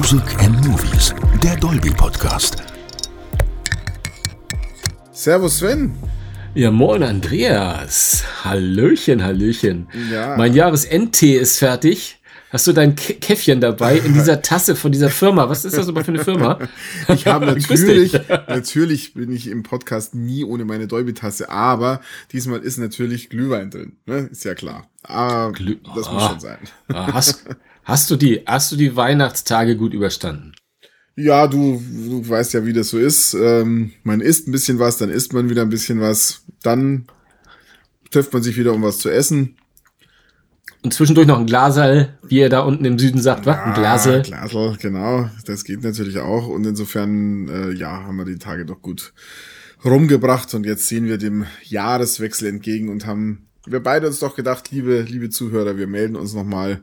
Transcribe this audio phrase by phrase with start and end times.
[0.00, 2.62] Music and Movies, der Dolby Podcast.
[5.12, 5.92] Servus Sven.
[6.54, 8.24] Ja, moin Andreas.
[8.42, 9.88] Hallöchen, Hallöchen.
[10.10, 10.36] Ja.
[10.38, 12.16] Mein Jahresendtee ist fertig.
[12.50, 15.50] Hast du dein Kä- Käffchen dabei in dieser Tasse von dieser Firma?
[15.50, 16.58] Was ist das aber für eine Firma?
[17.08, 18.12] Ich habe natürlich,
[18.48, 22.00] natürlich bin ich im Podcast nie ohne meine Dolby-Tasse, aber
[22.32, 24.28] diesmal ist natürlich Glühwein drin, ne?
[24.32, 24.86] Ist ja klar.
[25.02, 26.28] Ah, Glüh- das muss Ah.
[26.30, 26.58] schon sein.
[26.88, 27.44] Ah, Hast,
[27.90, 30.52] hast du die, hast du die Weihnachtstage gut überstanden?
[31.16, 33.34] Ja, du, du weißt ja, wie das so ist.
[33.34, 37.06] Ähm, man isst ein bisschen was, dann isst man wieder ein bisschen was, dann
[38.10, 39.56] trifft man sich wieder, um was zu essen.
[40.82, 43.58] Und zwischendurch noch ein Glaserl, wie ihr da unten im Süden sagt, was?
[43.58, 44.20] Ein Glasel.
[44.20, 45.28] Ah, Glasel, genau.
[45.44, 46.46] Das geht natürlich auch.
[46.46, 49.12] Und insofern, äh, ja, haben wir die Tage doch gut
[49.84, 50.54] rumgebracht.
[50.54, 55.02] Und jetzt sehen wir dem Jahreswechsel entgegen und haben wir beide uns doch gedacht, liebe,
[55.02, 56.80] liebe Zuhörer, wir melden uns nochmal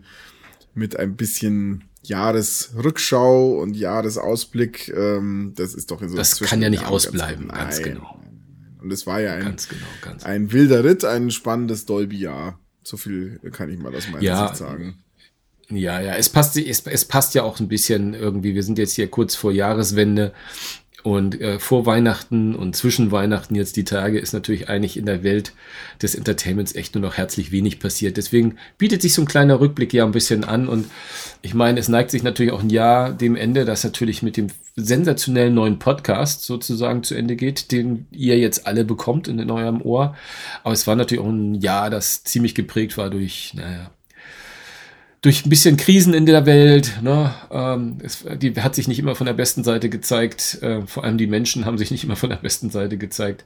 [0.77, 4.89] mit ein bisschen Jahresrückschau und Jahresausblick.
[4.95, 8.19] Ähm, das ist doch in so Das kann ja nicht ausbleiben, Nein, ganz genau.
[8.81, 12.59] Und es war ja ein, Ganz genau, ganz ein wilder Ritt, ein spannendes Dolby-Jahr.
[12.83, 14.47] So viel kann ich mal aus meiner Ja.
[14.47, 14.99] Sicht sagen.
[15.69, 18.55] Ja, ja, es passt, es, es passt ja auch ein bisschen irgendwie.
[18.55, 20.33] Wir sind jetzt hier kurz vor Jahreswende
[21.03, 25.23] und äh, vor Weihnachten und zwischen Weihnachten jetzt die Tage ist natürlich eigentlich in der
[25.23, 25.53] Welt
[26.01, 28.17] des Entertainments echt nur noch herzlich wenig passiert.
[28.17, 30.89] Deswegen bietet sich so ein kleiner Rückblick ja ein bisschen an und
[31.41, 34.47] ich meine, es neigt sich natürlich auch ein Jahr dem Ende, das natürlich mit dem
[34.75, 40.15] sensationellen neuen Podcast sozusagen zu Ende geht, den ihr jetzt alle bekommt in eurem Ohr.
[40.63, 43.91] Aber es war natürlich auch ein Jahr, das ziemlich geprägt war durch, naja,
[45.27, 46.99] durch ein bisschen Krisen in der Welt.
[47.01, 47.33] Ne?
[47.51, 50.59] Ähm, es, die hat sich nicht immer von der besten Seite gezeigt.
[50.61, 53.43] Äh, vor allem die Menschen haben sich nicht immer von der besten Seite gezeigt.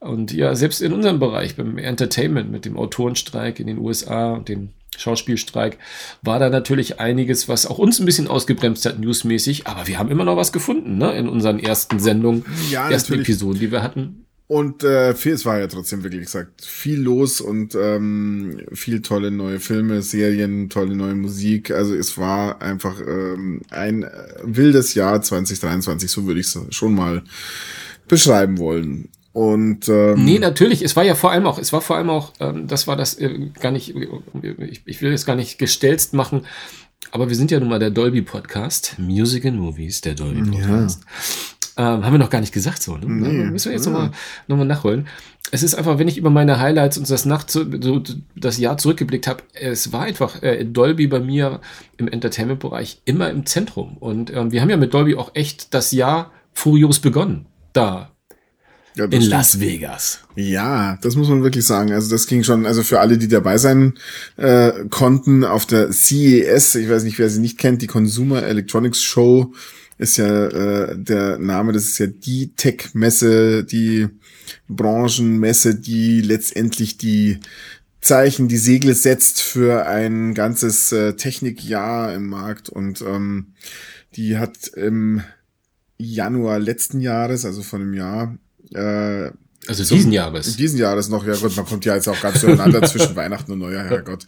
[0.00, 4.50] Und ja, selbst in unserem Bereich, beim Entertainment, mit dem Autorenstreik in den USA und
[4.50, 5.78] dem Schauspielstreik,
[6.20, 9.66] war da natürlich einiges, was auch uns ein bisschen ausgebremst hat, newsmäßig.
[9.66, 11.16] Aber wir haben immer noch was gefunden, ne?
[11.16, 13.30] In unseren ersten Sendungen, Ja, ersten natürlich.
[13.30, 14.26] Episoden, die wir hatten.
[14.46, 19.30] Und äh, viel, es war ja trotzdem wirklich gesagt viel los und ähm, viel tolle
[19.30, 21.70] neue Filme, Serien, tolle neue Musik.
[21.70, 24.08] Also es war einfach ähm, ein äh,
[24.42, 27.22] wildes Jahr 2023, so würde ich es schon mal
[28.06, 29.08] beschreiben wollen.
[29.32, 30.82] Und ähm, Nee, natürlich.
[30.82, 33.14] Es war ja vor allem auch, es war vor allem auch, ähm, das war das
[33.14, 33.94] äh, gar nicht,
[34.60, 36.46] ich, ich will es gar nicht gestelzt machen,
[37.10, 41.02] aber wir sind ja nun mal der Dolby Podcast, Music and Movies, der Dolby Podcast.
[41.76, 43.06] Ähm, haben wir noch gar nicht gesagt so, ne?
[43.06, 43.44] Nee.
[43.50, 44.12] Müssen wir jetzt nochmal
[44.46, 45.08] noch mal nachholen.
[45.50, 47.64] Es ist einfach, wenn ich über meine Highlights und das Nacht so,
[48.36, 51.60] das Jahr zurückgeblickt habe, es war einfach äh, Dolby bei mir
[51.96, 53.96] im Entertainment-Bereich immer im Zentrum.
[53.98, 57.46] Und ähm, wir haben ja mit Dolby auch echt das Jahr furios begonnen.
[57.72, 58.14] Da
[58.96, 59.26] ja, in stimmt.
[59.26, 60.20] Las Vegas.
[60.36, 61.92] Ja, das muss man wirklich sagen.
[61.92, 63.94] Also das ging schon, also für alle, die dabei sein
[64.36, 69.02] äh, konnten, auf der CES, ich weiß nicht, wer sie nicht kennt, die Consumer Electronics
[69.02, 69.52] Show
[69.98, 74.08] ist ja äh, der Name, das ist ja die Tech-Messe, die
[74.68, 77.40] Branchenmesse, die letztendlich die
[78.00, 82.68] Zeichen, die Segel setzt für ein ganzes äh, Technikjahr im Markt.
[82.68, 83.54] Und ähm,
[84.16, 85.22] die hat im
[85.96, 88.36] Januar letzten Jahres, also von einem Jahr,
[88.74, 89.30] äh,
[89.66, 90.56] Also Zum- diesen Jahres.
[90.56, 93.58] diesen Jahres noch, ja Gott, man kommt ja jetzt auch ganz zueinander zwischen Weihnachten und
[93.60, 94.26] Neujahr, Herrgott.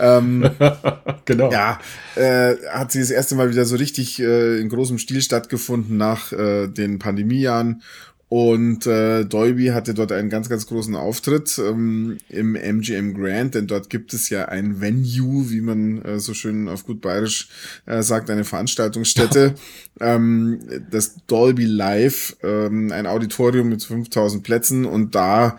[0.00, 0.48] Ähm,
[1.24, 1.50] genau.
[1.50, 1.78] ja,
[2.16, 6.32] äh, hat sie das erste Mal wieder so richtig äh, in großem Stil stattgefunden nach
[6.32, 7.82] äh, den Pandemiejahren.
[8.30, 13.66] Und äh, Dolby hatte dort einen ganz, ganz großen Auftritt ähm, im MGM Grand, denn
[13.66, 17.48] dort gibt es ja ein Venue, wie man äh, so schön auf gut bayerisch
[17.86, 19.56] äh, sagt, eine Veranstaltungsstätte,
[20.00, 20.60] ähm,
[20.92, 24.84] das Dolby Live, ähm, ein Auditorium mit 5000 Plätzen.
[24.84, 25.58] Und da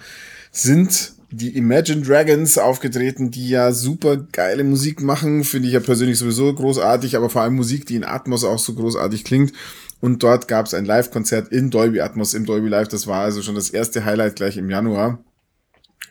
[0.53, 6.17] sind die Imagine Dragons aufgetreten, die ja super geile Musik machen, finde ich ja persönlich
[6.17, 9.51] sowieso großartig, aber vor allem Musik, die in Atmos auch so großartig klingt.
[10.01, 12.89] Und dort gab es ein Live-Konzert in Dolby Atmos, im Dolby Live.
[12.89, 15.23] Das war also schon das erste Highlight gleich im Januar.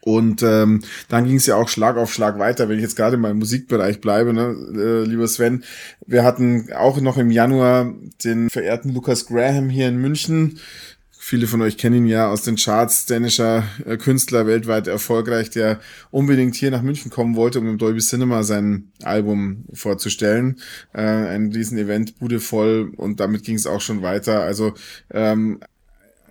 [0.03, 3.19] Und ähm, dann ging es ja auch Schlag auf Schlag weiter, wenn ich jetzt gerade
[3.19, 5.65] mal im Musikbereich bleibe, ne, äh, lieber Sven.
[6.07, 7.93] Wir hatten auch noch im Januar
[8.25, 10.59] den verehrten Lucas Graham hier in München.
[11.31, 15.79] Viele von euch kennen ihn ja aus den Charts, dänischer äh, Künstler, weltweit erfolgreich, der
[16.11, 20.59] unbedingt hier nach München kommen wollte, um im Dolby Cinema sein Album vorzustellen.
[20.93, 24.43] Äh, ein Riesen-Event, Bude voll und damit ging es auch schon weiter.
[24.43, 24.75] Also
[25.13, 25.61] ähm,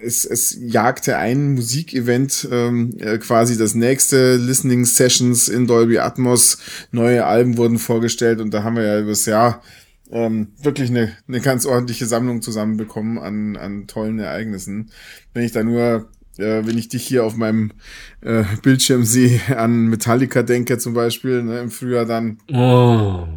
[0.02, 6.58] es, es jagte ein Musikevent ähm, äh, quasi das nächste Listening Sessions in Dolby Atmos.
[6.92, 9.62] Neue Alben wurden vorgestellt und da haben wir ja übers Jahr
[10.12, 14.92] ähm, wirklich eine, eine ganz ordentliche Sammlung zusammenbekommen an, an tollen Ereignissen.
[15.34, 17.72] Wenn ich da nur, äh, wenn ich dich hier auf meinem
[18.22, 23.28] äh, Bildschirm sehe, an Metallica denke zum Beispiel, ne, im Frühjahr dann, Oh,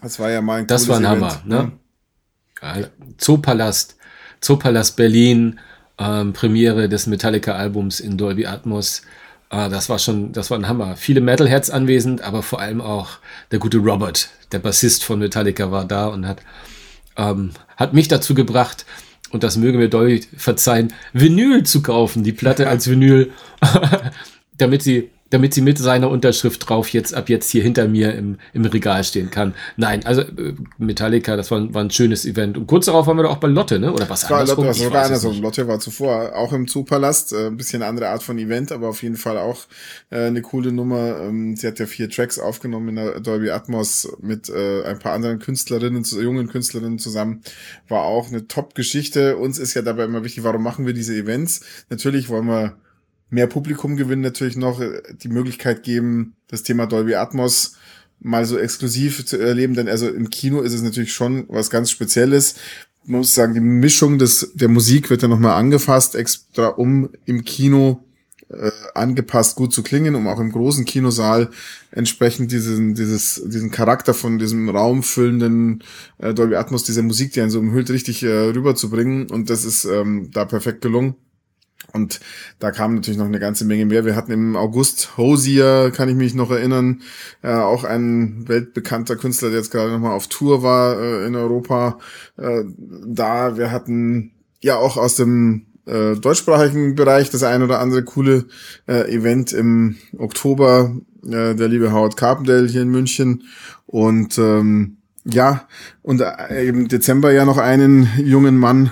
[0.00, 1.72] das war ja mal ein das war ein Event, Hammer, ne?
[3.18, 3.96] Zoopalast,
[4.40, 5.58] Zoopalast Berlin,
[5.98, 9.02] ähm, Premiere des Metallica-Albums in Dolby Atmos.
[9.52, 10.96] Äh, das war schon, das war ein Hammer.
[10.96, 13.10] Viele Metalheads anwesend, aber vor allem auch
[13.52, 16.40] der gute Robert, der Bassist von Metallica, war da und hat,
[17.16, 18.84] ähm, hat mich dazu gebracht,
[19.30, 23.32] und das möge mir Dolby verzeihen, Vinyl zu kaufen, die Platte als Vinyl,
[24.58, 28.36] damit sie damit sie mit seiner Unterschrift drauf jetzt ab jetzt hier hinter mir im,
[28.52, 29.54] im Regal stehen kann.
[29.78, 32.58] Nein, also äh, Metallica, das war, war ein schönes Event.
[32.58, 33.92] Und kurz darauf waren wir doch auch bei Lotte, ne?
[33.92, 34.66] Oder was andersrum?
[34.66, 35.40] Lotte, sogar andersrum.
[35.40, 39.02] Lotte war zuvor auch im Zoopalast, äh, ein bisschen andere Art von Event, aber auf
[39.02, 39.60] jeden Fall auch
[40.10, 41.20] äh, eine coole Nummer.
[41.20, 45.14] Ähm, sie hat ja vier Tracks aufgenommen in der Dolby Atmos mit äh, ein paar
[45.14, 47.40] anderen Künstlerinnen, jungen Künstlerinnen zusammen.
[47.88, 49.38] War auch eine Top-Geschichte.
[49.38, 51.62] Uns ist ja dabei immer wichtig, warum machen wir diese Events?
[51.88, 52.76] Natürlich wollen wir
[53.32, 57.76] mehr Publikum gewinnen, natürlich noch äh, die Möglichkeit geben, das Thema Dolby Atmos
[58.20, 61.90] mal so exklusiv zu erleben, denn also im Kino ist es natürlich schon was ganz
[61.90, 62.54] Spezielles.
[63.04, 67.44] Man muss sagen, die Mischung des, der Musik wird ja nochmal angefasst, extra um im
[67.44, 68.04] Kino
[68.48, 71.50] äh, angepasst gut zu klingen, um auch im großen Kinosaal
[71.90, 75.82] entsprechend diesen, dieses, diesen Charakter von diesem raumfüllenden
[76.18, 79.30] äh, Dolby Atmos, dieser Musik, die einen so umhüllt, richtig äh, rüberzubringen.
[79.30, 81.16] Und das ist ähm, da perfekt gelungen.
[81.92, 82.20] Und
[82.58, 84.04] da kam natürlich noch eine ganze Menge mehr.
[84.04, 87.02] Wir hatten im August Hosier, kann ich mich noch erinnern,
[87.42, 91.98] äh, auch ein weltbekannter Künstler, der jetzt gerade nochmal auf Tour war äh, in Europa.
[92.36, 98.04] Äh, da, wir hatten ja auch aus dem äh, deutschsprachigen Bereich das ein oder andere
[98.04, 98.46] coole
[98.86, 103.44] äh, Event im Oktober, äh, der liebe Howard Carpendale hier in München.
[103.86, 105.68] Und ähm, ja,
[106.02, 108.90] und äh, im Dezember ja noch einen jungen Mann,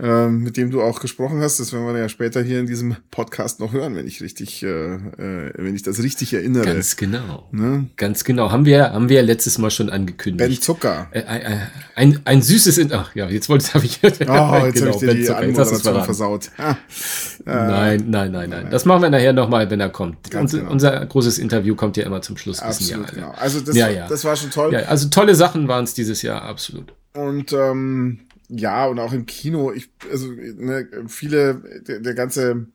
[0.00, 1.58] äh, mit dem du auch gesprochen hast.
[1.58, 4.68] Das werden wir ja später hier in diesem Podcast noch hören, wenn ich richtig, äh,
[4.68, 6.64] äh, wenn ich das richtig erinnere.
[6.64, 7.48] Ganz genau.
[7.50, 7.86] Ne?
[7.96, 8.52] Ganz genau.
[8.52, 10.48] Haben wir, haben wir letztes Mal schon angekündigt.
[10.48, 11.08] Ben Zucker.
[11.10, 11.22] Äh,
[11.96, 13.98] ein, ein süßes, In ach ja, jetzt wollte habe ich.
[14.02, 15.38] oh, jetzt genau, habe ich dir ben die Zucker.
[15.38, 16.50] Anmoderation versaut.
[16.58, 16.76] Ah.
[17.44, 18.68] nein, nein, nein, nein.
[18.70, 20.30] Das machen wir nachher nochmal, wenn er kommt.
[20.30, 20.70] Ganz genau.
[20.70, 22.60] Unser großes Interview kommt ja immer zum Schluss.
[22.60, 23.34] Absolut, Jahr, genau.
[23.36, 24.06] Also das, ja, ja.
[24.06, 24.72] das war schon toll.
[24.72, 26.94] Ja, also tolle Sachen waren es dieses Jahr, absolut.
[27.14, 32.66] Und ähm, ja, und auch im Kino, ich, also ne, viele, der, der ganze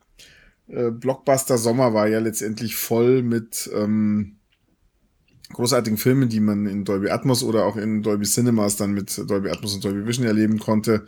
[0.68, 4.36] äh, Blockbuster-Sommer war ja letztendlich voll mit ähm,
[5.52, 9.50] großartigen Filmen, die man in Dolby Atmos oder auch in Dolby Cinemas dann mit Dolby
[9.50, 11.06] Atmos und Dolby Vision erleben konnte.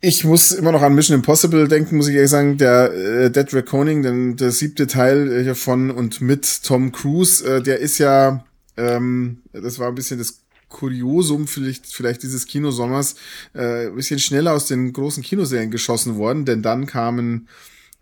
[0.00, 2.58] Ich muss immer noch an Mission Impossible denken, muss ich ehrlich sagen.
[2.58, 7.78] Der äh, Dead Reckoning, denn der siebte Teil hiervon und mit Tom Cruise, äh, der
[7.78, 8.44] ist ja,
[8.76, 10.43] ähm, das war ein bisschen das
[10.74, 13.14] Kuriosum vielleicht, vielleicht dieses Kinosommers
[13.54, 17.48] äh, bisschen schneller aus den großen Kinoserien geschossen worden, denn dann kamen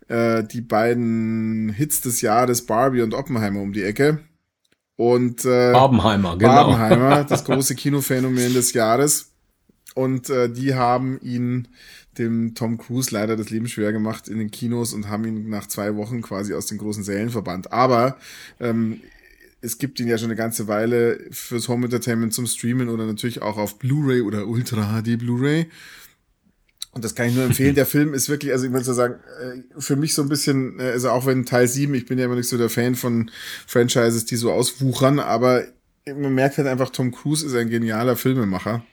[0.09, 4.19] äh, die beiden Hits des Jahres Barbie und Oppenheimer um die Ecke.
[4.95, 6.53] Und äh, Barbenheimer, genau.
[6.53, 9.31] Barbenheimer, das große Kinophänomen des Jahres.
[9.95, 11.67] Und äh, die haben ihn
[12.17, 15.67] dem Tom Cruise leider das Leben schwer gemacht in den Kinos und haben ihn nach
[15.67, 17.71] zwei Wochen quasi aus den großen Sälen verbannt.
[17.71, 18.17] Aber
[18.59, 19.01] ähm,
[19.63, 23.41] es gibt ihn ja schon eine ganze Weile fürs Home Entertainment zum Streamen oder natürlich
[23.41, 25.69] auch auf Blu-ray oder Ultra HD Blu-ray.
[26.91, 27.73] Und das kann ich nur empfehlen.
[27.75, 30.79] Der Film ist wirklich, also ich würde so sagen, äh, für mich so ein bisschen,
[30.79, 33.31] äh, also auch wenn Teil 7, ich bin ja immer nicht so der Fan von
[33.65, 35.63] Franchises, die so auswuchern, aber
[36.05, 38.85] man merkt halt einfach, Tom Cruise ist ein genialer Filmemacher.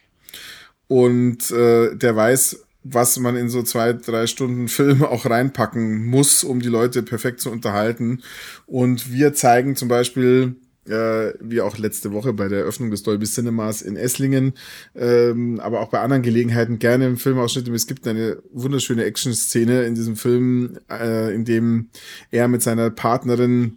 [0.87, 6.45] Und äh, der weiß, was man in so zwei, drei Stunden Film auch reinpacken muss,
[6.45, 8.23] um die Leute perfekt zu unterhalten.
[8.67, 10.57] Und wir zeigen zum Beispiel
[10.87, 14.55] äh, wie auch letzte Woche bei der Eröffnung des Dolby Cinemas in Esslingen,
[14.95, 17.69] ähm, aber auch bei anderen Gelegenheiten gerne im Filmausschnitt.
[17.69, 21.91] Es gibt eine wunderschöne Action-Szene in diesem Film, äh, in dem
[22.31, 23.77] er mit seiner Partnerin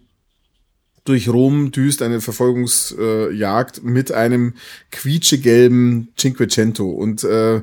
[1.05, 4.53] durch Rom düst eine Verfolgungsjagd äh, mit einem
[4.91, 6.89] quietschegelben Cinquecento.
[6.89, 7.61] Und äh,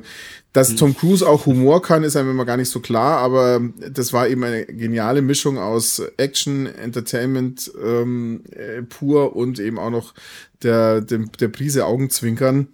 [0.53, 0.77] dass mhm.
[0.77, 4.27] Tom Cruise auch Humor kann, ist einem immer gar nicht so klar, aber das war
[4.27, 10.13] eben eine geniale Mischung aus Action, Entertainment ähm, äh, pur und eben auch noch
[10.61, 12.67] der, der, der Prise Augenzwinkern.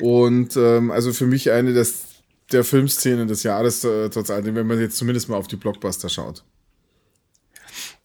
[0.00, 2.04] Und ähm, also für mich eine des,
[2.52, 6.08] der Filmszenen des Jahres, äh, trotz allem, wenn man jetzt zumindest mal auf die Blockbuster
[6.08, 6.44] schaut.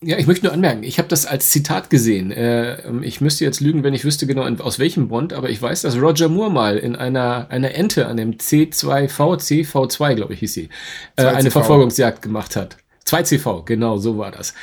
[0.05, 2.31] Ja, ich möchte nur anmerken, ich habe das als Zitat gesehen.
[2.31, 5.81] Äh, ich müsste jetzt lügen, wenn ich wüsste genau aus welchem Bond, aber ich weiß,
[5.81, 10.53] dass Roger Moore mal in einer, einer Ente an dem C2V, CV2, glaube ich, hieß
[10.53, 10.69] sie,
[11.15, 12.77] äh, eine Verfolgungsjagd gemacht hat.
[13.05, 14.53] 2CV, genau, so war das.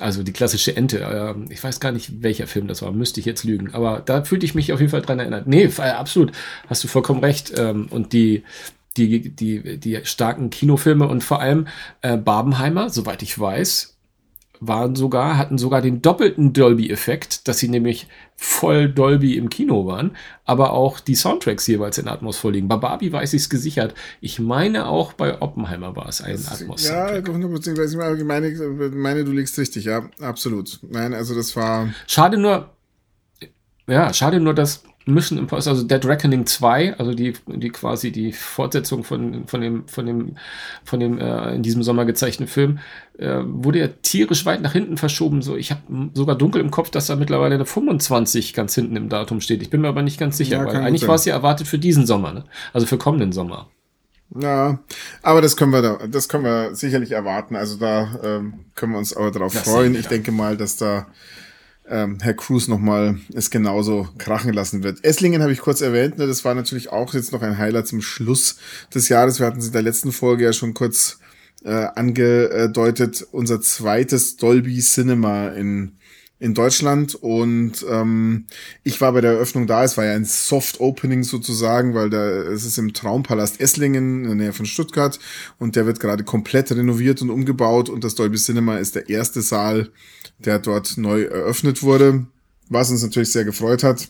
[0.00, 1.00] Also die klassische Ente.
[1.00, 3.72] Äh, ich weiß gar nicht, welcher Film das war, müsste ich jetzt lügen.
[3.74, 5.46] Aber da fühlte ich mich auf jeden Fall dran erinnert.
[5.46, 6.32] Nee, äh, absolut,
[6.68, 7.52] hast du vollkommen recht.
[7.56, 8.44] Ähm, und die,
[8.96, 11.68] die, die, die starken Kinofilme und vor allem
[12.02, 13.93] äh, Barbenheimer, soweit ich weiß,
[14.66, 18.06] waren sogar, hatten sogar den doppelten Dolby-Effekt, dass sie nämlich
[18.36, 22.68] voll Dolby im Kino waren, aber auch die Soundtracks jeweils in Atmos vorliegen.
[22.68, 23.94] Bei Barbie weiß ich es gesichert.
[24.20, 26.86] Ich meine auch bei Oppenheimer war es ein Atmos.
[26.86, 27.16] Ja.
[27.16, 28.50] Ich meine,
[28.92, 30.80] meine, du liegst richtig, ja, absolut.
[30.82, 31.88] Nein, also das war.
[32.06, 32.70] Schade nur,
[33.86, 38.32] ja, schade nur, dass Mission Impossible, also Dead Reckoning 2, also die, die quasi die
[38.32, 40.36] Fortsetzung von, von dem, von dem,
[40.84, 42.78] von dem äh, in diesem Sommer gezeichneten Film,
[43.18, 45.42] äh, wurde ja tierisch weit nach hinten verschoben.
[45.42, 45.82] So, ich habe
[46.14, 49.62] sogar dunkel im Kopf, dass da mittlerweile eine 25 ganz hinten im Datum steht.
[49.62, 51.78] Ich bin mir aber nicht ganz sicher, ja, weil eigentlich war es ja erwartet für
[51.78, 52.44] diesen Sommer, ne?
[52.72, 53.68] Also für kommenden Sommer.
[54.40, 54.80] Ja,
[55.22, 57.56] aber das können wir da, das können wir sicherlich erwarten.
[57.56, 59.94] Also da ähm, können wir uns aber darauf freuen.
[59.94, 61.06] Ich denke mal, dass da
[61.88, 65.04] ähm, Herr Cruz nochmal es genauso krachen lassen wird.
[65.04, 68.00] Esslingen habe ich kurz erwähnt, ne, das war natürlich auch jetzt noch ein Highlight zum
[68.00, 68.56] Schluss
[68.94, 69.38] des Jahres.
[69.38, 71.18] Wir hatten es in der letzten Folge ja schon kurz
[71.64, 75.92] äh, angedeutet, unser zweites Dolby Cinema in
[76.38, 78.46] in Deutschland und ähm,
[78.82, 79.84] ich war bei der Eröffnung da.
[79.84, 84.28] Es war ja ein Soft Opening sozusagen, weil da es ist im Traumpalast Esslingen in
[84.28, 85.18] der Nähe von Stuttgart
[85.58, 89.42] und der wird gerade komplett renoviert und umgebaut und das Dolby Cinema ist der erste
[89.42, 89.90] Saal,
[90.38, 92.26] der dort neu eröffnet wurde,
[92.68, 94.08] was uns natürlich sehr gefreut hat.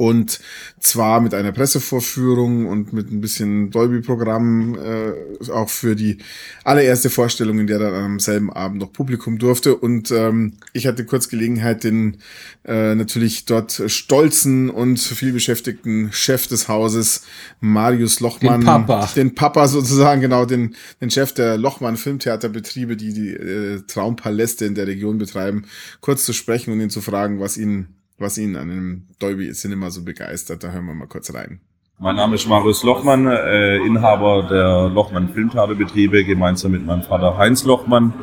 [0.00, 0.40] Und
[0.78, 6.16] zwar mit einer Pressevorführung und mit ein bisschen Dolby-Programm, äh, auch für die
[6.64, 9.76] allererste Vorstellung, in der dann am selben Abend noch Publikum durfte.
[9.76, 12.16] Und ähm, ich hatte kurz Gelegenheit, den
[12.64, 17.24] äh, natürlich dort stolzen und vielbeschäftigten Chef des Hauses,
[17.60, 23.12] Marius Lochmann, den Papa, den Papa sozusagen, genau, den, den Chef der Lochmann Filmtheaterbetriebe, die
[23.12, 25.66] die äh, Traumpaläste in der Region betreiben,
[26.00, 29.90] kurz zu sprechen und ihn zu fragen, was ihn was ihn an dem Dolby Cinema
[29.90, 30.62] so begeistert.
[30.62, 31.60] Da hören wir mal kurz rein.
[31.98, 37.64] Mein Name ist Marius Lochmann, äh, Inhaber der Lochmann Filmtheaterbetriebe, gemeinsam mit meinem Vater Heinz
[37.64, 38.14] Lochmann.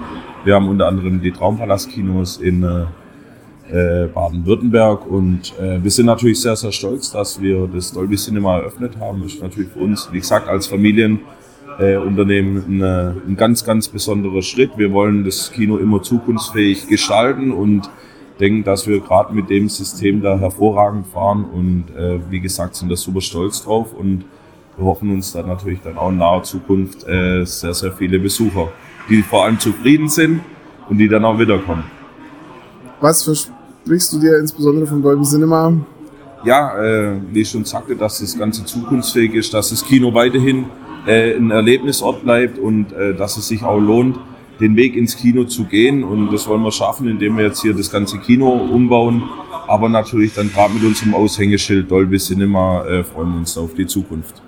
[0.45, 2.63] Wir haben unter anderem die Traumpalast-Kinos in
[3.71, 8.57] äh, Baden-Württemberg und äh, wir sind natürlich sehr, sehr stolz, dass wir das Dolby Cinema
[8.57, 9.21] eröffnet haben.
[9.21, 14.71] Das ist natürlich für uns, wie gesagt, als Familienunternehmen äh, ein ganz, ganz besonderer Schritt.
[14.77, 17.87] Wir wollen das Kino immer zukunftsfähig gestalten und
[18.39, 22.89] denken, dass wir gerade mit dem System da hervorragend fahren und äh, wie gesagt sind
[22.89, 24.25] da super stolz drauf und
[24.77, 28.69] wir hoffen uns dann natürlich dann auch in naher Zukunft äh, sehr, sehr viele Besucher,
[29.09, 30.41] die vor allem zufrieden sind
[30.87, 31.83] und die dann auch wiederkommen.
[33.01, 35.73] Was versprichst du dir insbesondere vom Dolby Cinema?
[36.43, 40.65] Ja, äh, wie ich schon sagte, dass das Ganze zukunftsfähig ist, dass das Kino weiterhin
[41.07, 44.17] äh, ein Erlebnisort bleibt und äh, dass es sich auch lohnt,
[44.59, 46.03] den Weg ins Kino zu gehen.
[46.03, 49.23] Und das wollen wir schaffen, indem wir jetzt hier das ganze Kino umbauen.
[49.67, 53.85] Aber natürlich dann gerade mit unserem Aushängeschild Dolby Cinema äh, freuen wir uns auf die
[53.85, 54.41] Zukunft.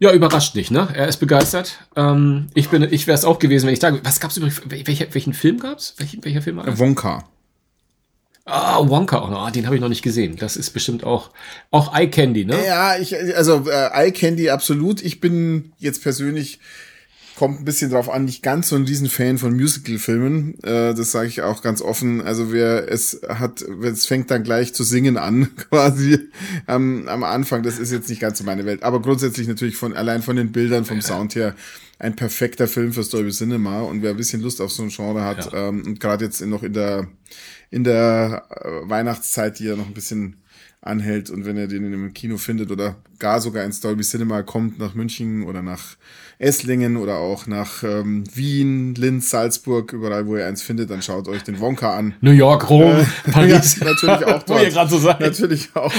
[0.00, 0.88] Ja, überrascht dich, ne?
[0.94, 1.78] Er ist begeistert.
[1.96, 3.92] Ähm, ich bin, ich wäre es auch gewesen, wenn ich da.
[4.04, 4.62] Was gab's übrigens?
[4.66, 5.94] Welcher, welchen Film gab's?
[5.98, 6.58] Welch, welcher Film?
[6.58, 7.24] War Wonka.
[8.44, 9.46] Ah, Wonka auch noch.
[9.46, 10.36] Ah, den habe ich noch nicht gesehen.
[10.36, 11.30] Das ist bestimmt auch
[11.70, 12.64] auch Eye Candy, ne?
[12.64, 15.02] Ja, ich also äh, Eye Candy absolut.
[15.02, 16.60] Ich bin jetzt persönlich
[17.38, 20.58] kommt ein bisschen drauf an, nicht ganz so ein Riesenfan von Musical-Filmen.
[20.64, 22.20] Äh, das sage ich auch ganz offen.
[22.20, 26.18] Also wer es hat, es fängt dann gleich zu singen an, quasi
[26.66, 27.62] am, am Anfang.
[27.62, 28.82] Das ist jetzt nicht ganz so meine Welt.
[28.82, 31.54] Aber grundsätzlich natürlich von allein von den Bildern, vom Sound her
[32.00, 33.82] ein perfekter Film fürs Dolby Cinema.
[33.82, 35.68] Und wer ein bisschen Lust auf so ein Genre hat ja.
[35.68, 37.06] ähm, und gerade jetzt noch in der
[37.70, 40.38] in der äh, Weihnachtszeit, die ja noch ein bisschen
[40.88, 44.42] anhält und wenn ihr den in einem Kino findet oder gar sogar ins Dolby Cinema
[44.42, 45.96] kommt nach München oder nach
[46.38, 51.26] Esslingen oder auch nach ähm, Wien, Linz, Salzburg, überall, wo ihr eins findet, dann schaut
[51.26, 52.14] euch den Wonka an.
[52.20, 53.78] New York, Rom, äh, Paris.
[53.80, 54.48] Ja, natürlich auch dort.
[54.60, 55.20] wo ihr gerade so seid.
[55.20, 55.92] Natürlich auch,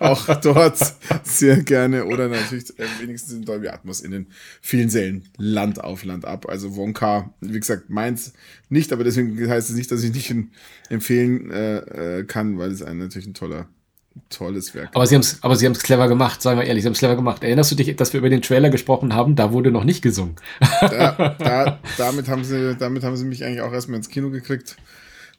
[0.00, 0.78] auch dort
[1.24, 4.26] sehr gerne oder natürlich äh, wenigstens in Dolby Atmos in den
[4.60, 6.46] vielen Sälen Land auf Land ab.
[6.48, 8.34] Also Wonka, wie gesagt, meins
[8.68, 10.34] nicht, aber deswegen heißt es nicht, dass ich nicht
[10.90, 13.68] empfehlen äh, äh, kann, weil es ein natürlich ein toller
[14.30, 14.90] tolles Werk.
[14.94, 16.94] Aber sie haben es, aber sie haben es clever gemacht, sagen wir ehrlich, sie haben
[16.94, 17.42] es clever gemacht.
[17.42, 19.36] Erinnerst du dich, dass wir über den Trailer gesprochen haben?
[19.36, 20.36] Da wurde noch nicht gesungen.
[20.80, 24.76] Da, da, damit haben sie, damit haben sie mich eigentlich auch erstmal ins Kino gekriegt.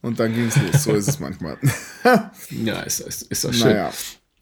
[0.02, 0.84] Und dann ging es los.
[0.84, 1.58] So ist es manchmal.
[2.50, 3.70] ja, ist, ist, ist doch schön.
[3.70, 3.92] Naja.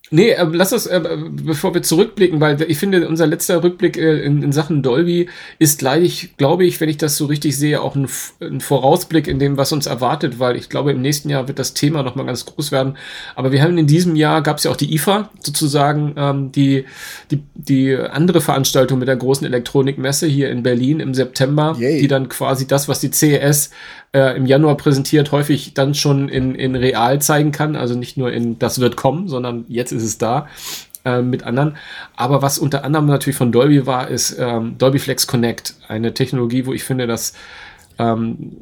[0.09, 4.21] Nee, äh, lass uns, äh, bevor wir zurückblicken, weil ich finde, unser letzter Rückblick äh,
[4.21, 5.27] in, in Sachen Dolby
[5.59, 8.07] ist gleich, glaube ich, wenn ich das so richtig sehe, auch ein,
[8.39, 11.73] ein, Vorausblick in dem, was uns erwartet, weil ich glaube, im nächsten Jahr wird das
[11.73, 12.97] Thema nochmal ganz groß werden.
[13.35, 16.85] Aber wir haben in diesem Jahr, gab es ja auch die IFA, sozusagen ähm, die,
[17.29, 21.99] die, die andere Veranstaltung mit der großen Elektronikmesse hier in Berlin im September, Yay.
[21.99, 23.71] die dann quasi das, was die CES
[24.17, 27.75] äh, im Januar präsentiert, häufig dann schon in, in real zeigen kann.
[27.75, 30.47] Also nicht nur in das wird kommen, sondern jetzt ist es da
[31.05, 31.77] äh, mit anderen.
[32.15, 36.65] Aber was unter anderem natürlich von Dolby war, ist ähm, Dolby Flex Connect, eine Technologie,
[36.65, 37.33] wo ich finde, dass
[37.99, 38.57] ähm,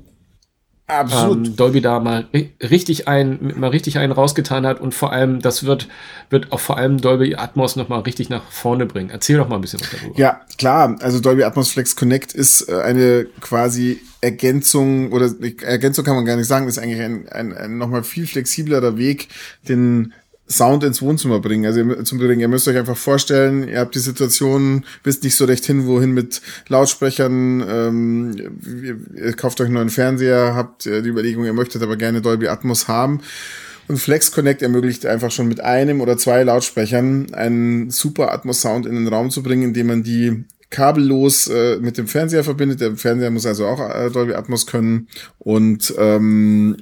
[0.87, 1.47] Absolut.
[1.47, 2.27] Ähm, Dolby da mal
[2.61, 5.87] richtig ein, mal richtig einen rausgetan hat und vor allem, das wird,
[6.29, 9.09] wird auch vor allem Dolby Atmos nochmal richtig nach vorne bringen.
[9.09, 10.19] Erzähl doch mal ein bisschen was darüber.
[10.19, 10.95] Ja, klar.
[10.99, 16.35] Also Dolby Atmos Flex Connect ist äh, eine quasi Ergänzung oder Ergänzung kann man gar
[16.35, 19.27] nicht sagen, ist eigentlich ein, ein, ein nochmal viel flexiblerer Weg,
[19.69, 20.13] den
[20.47, 21.65] Sound ins Wohnzimmer bringen.
[21.65, 25.45] Also zum Bringen, ihr müsst euch einfach vorstellen, ihr habt die Situation, wisst nicht so
[25.45, 28.35] recht hin, wohin mit Lautsprechern, ähm,
[28.83, 32.21] ihr, ihr kauft euch einen neuen Fernseher, habt äh, die Überlegung, ihr möchtet aber gerne
[32.21, 33.21] Dolby Atmos haben.
[33.87, 38.87] Und Flex Connect ermöglicht einfach schon mit einem oder zwei Lautsprechern einen super Atmos Sound
[38.87, 42.81] in den Raum zu bringen, indem man die kabellos äh, mit dem Fernseher verbindet.
[42.81, 45.07] Der Fernseher muss also auch äh, Dolby Atmos können
[45.39, 46.77] und ähm,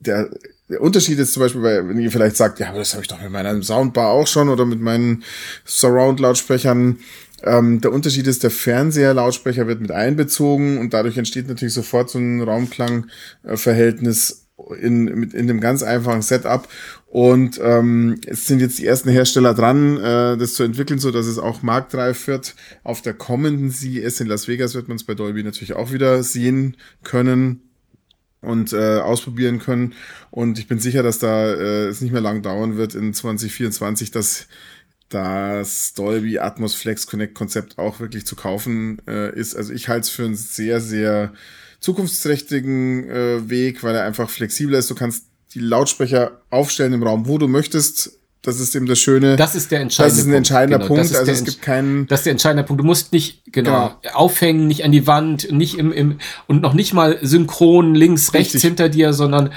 [0.00, 0.28] der
[0.68, 3.08] der Unterschied ist zum Beispiel, weil, wenn ihr vielleicht sagt, ja, aber das habe ich
[3.08, 5.24] doch mit meiner Soundbar auch schon oder mit meinen
[5.64, 6.98] Surround-Lautsprechern.
[7.42, 12.18] Ähm, der Unterschied ist, der Fernseher-Lautsprecher wird mit einbezogen und dadurch entsteht natürlich sofort so
[12.18, 14.48] ein Raumklangverhältnis
[14.80, 16.68] in, mit, in dem ganz einfachen Setup.
[17.10, 21.26] Und ähm, es sind jetzt die ersten Hersteller dran, äh, das zu entwickeln, so dass
[21.26, 22.54] es auch marktreif wird.
[22.84, 26.22] Auf der kommenden CES in Las Vegas wird man es bei Dolby natürlich auch wieder
[26.22, 27.62] sehen können
[28.42, 29.94] und äh, ausprobieren können.
[30.30, 34.10] Und ich bin sicher, dass da äh, es nicht mehr lang dauern wird in 2024,
[34.10, 34.46] dass
[35.08, 39.56] das Dolby Atmos Flex Connect Konzept auch wirklich zu kaufen äh, ist.
[39.56, 41.32] Also ich halte es für einen sehr, sehr
[41.80, 44.90] zukunftsträchtigen äh, Weg, weil er einfach flexibler ist.
[44.90, 45.24] Du kannst
[45.54, 48.12] die Lautsprecher aufstellen im Raum, wo du möchtest.
[48.42, 49.36] Das ist eben das Schöne.
[49.36, 50.18] Das ist der entscheidende Punkt.
[50.18, 51.16] Das ist ein entscheidender genau, Punkt.
[51.16, 52.06] Also es gibt keinen.
[52.06, 52.80] Das ist der entscheidende Punkt.
[52.80, 56.72] Du musst nicht genau, genau, aufhängen, nicht an die Wand, nicht im, im und noch
[56.72, 58.62] nicht mal synchron links, rechts Richtig.
[58.62, 59.50] hinter dir, sondern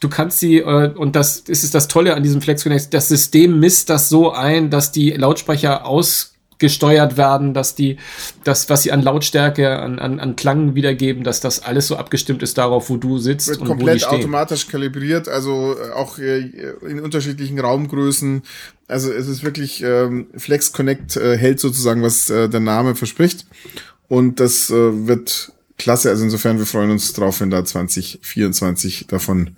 [0.00, 3.08] du kannst sie, äh, und das, das ist das Tolle an diesem Flex Connect, das
[3.08, 7.98] System misst das so ein, dass die Lautsprecher aus gesteuert werden, dass die,
[8.44, 12.42] das, was sie an Lautstärke, an, an, an Klang wiedergeben, dass das alles so abgestimmt
[12.42, 14.18] ist darauf, wo du sitzt Wird und komplett wo die stehen.
[14.18, 16.38] automatisch kalibriert, also äh, auch äh,
[16.88, 18.42] in unterschiedlichen Raumgrößen.
[18.88, 23.46] Also es ist wirklich ähm, Flex Connect äh, hält sozusagen, was äh, der Name verspricht.
[24.08, 26.10] Und das äh, wird klasse.
[26.10, 29.56] Also insofern, wir freuen uns drauf, wenn da 2024 davon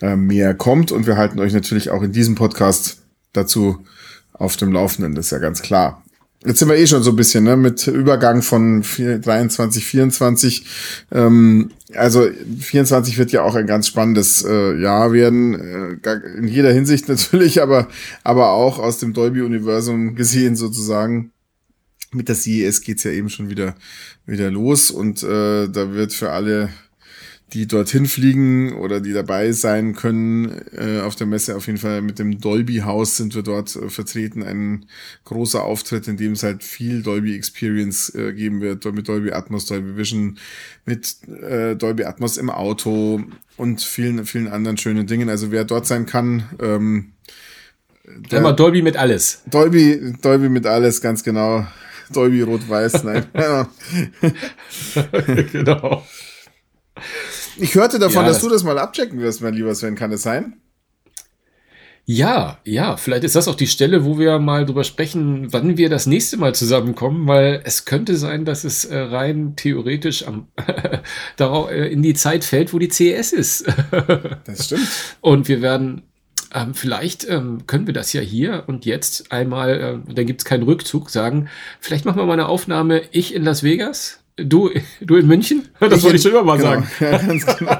[0.00, 0.92] äh, mehr kommt.
[0.92, 3.84] Und wir halten euch natürlich auch in diesem Podcast dazu
[4.32, 6.03] auf dem Laufenden, das ist ja ganz klar.
[6.46, 10.66] Jetzt sind wir eh schon so ein bisschen ne, mit Übergang von 23, 24.
[11.10, 12.28] Ähm, also
[12.60, 17.62] 24 wird ja auch ein ganz spannendes äh, Jahr werden, äh, in jeder Hinsicht natürlich,
[17.62, 17.88] aber,
[18.24, 21.32] aber auch aus dem Dolby-Universum gesehen sozusagen.
[22.12, 23.74] Mit der CES geht's ja eben schon wieder,
[24.26, 26.68] wieder los und äh, da wird für alle
[27.54, 31.54] die dorthin fliegen oder die dabei sein können äh, auf der Messe.
[31.54, 34.42] Auf jeden Fall mit dem Dolby House sind wir dort äh, vertreten.
[34.42, 34.86] Ein
[35.24, 39.66] großer Auftritt, in dem es halt viel Dolby Experience äh, geben wird, mit Dolby Atmos,
[39.66, 40.36] Dolby Vision,
[40.84, 43.22] mit äh, Dolby Atmos im Auto
[43.56, 45.28] und vielen, vielen anderen schönen Dingen.
[45.28, 47.12] Also wer dort sein kann, ähm,
[48.04, 49.42] der, Immer Dolby mit alles.
[49.46, 51.66] Dolby, Dolby mit alles, ganz genau.
[52.12, 53.26] Dolby rot-weiß, nein.
[55.52, 56.04] genau.
[57.56, 59.94] Ich hörte davon, ja, dass das du das mal abchecken wirst, mein lieber Sven.
[59.94, 60.60] Kann es sein?
[62.06, 65.88] Ja, ja, vielleicht ist das auch die Stelle, wo wir mal drüber sprechen, wann wir
[65.88, 70.48] das nächste Mal zusammenkommen, weil es könnte sein, dass es äh, rein theoretisch am,
[71.38, 73.64] äh, in die Zeit fällt, wo die CES ist.
[74.44, 74.86] das stimmt.
[75.22, 76.02] Und wir werden,
[76.52, 80.44] ähm, vielleicht ähm, können wir das ja hier und jetzt einmal, äh, da gibt es
[80.44, 81.48] keinen Rückzug, sagen,
[81.80, 84.70] vielleicht machen wir mal eine Aufnahme, ich in Las Vegas, Du,
[85.00, 85.68] du in München?
[85.80, 86.70] Das ich wollte ich schon immer mal genau.
[86.70, 86.88] sagen.
[86.98, 87.76] Ja, ganz genau.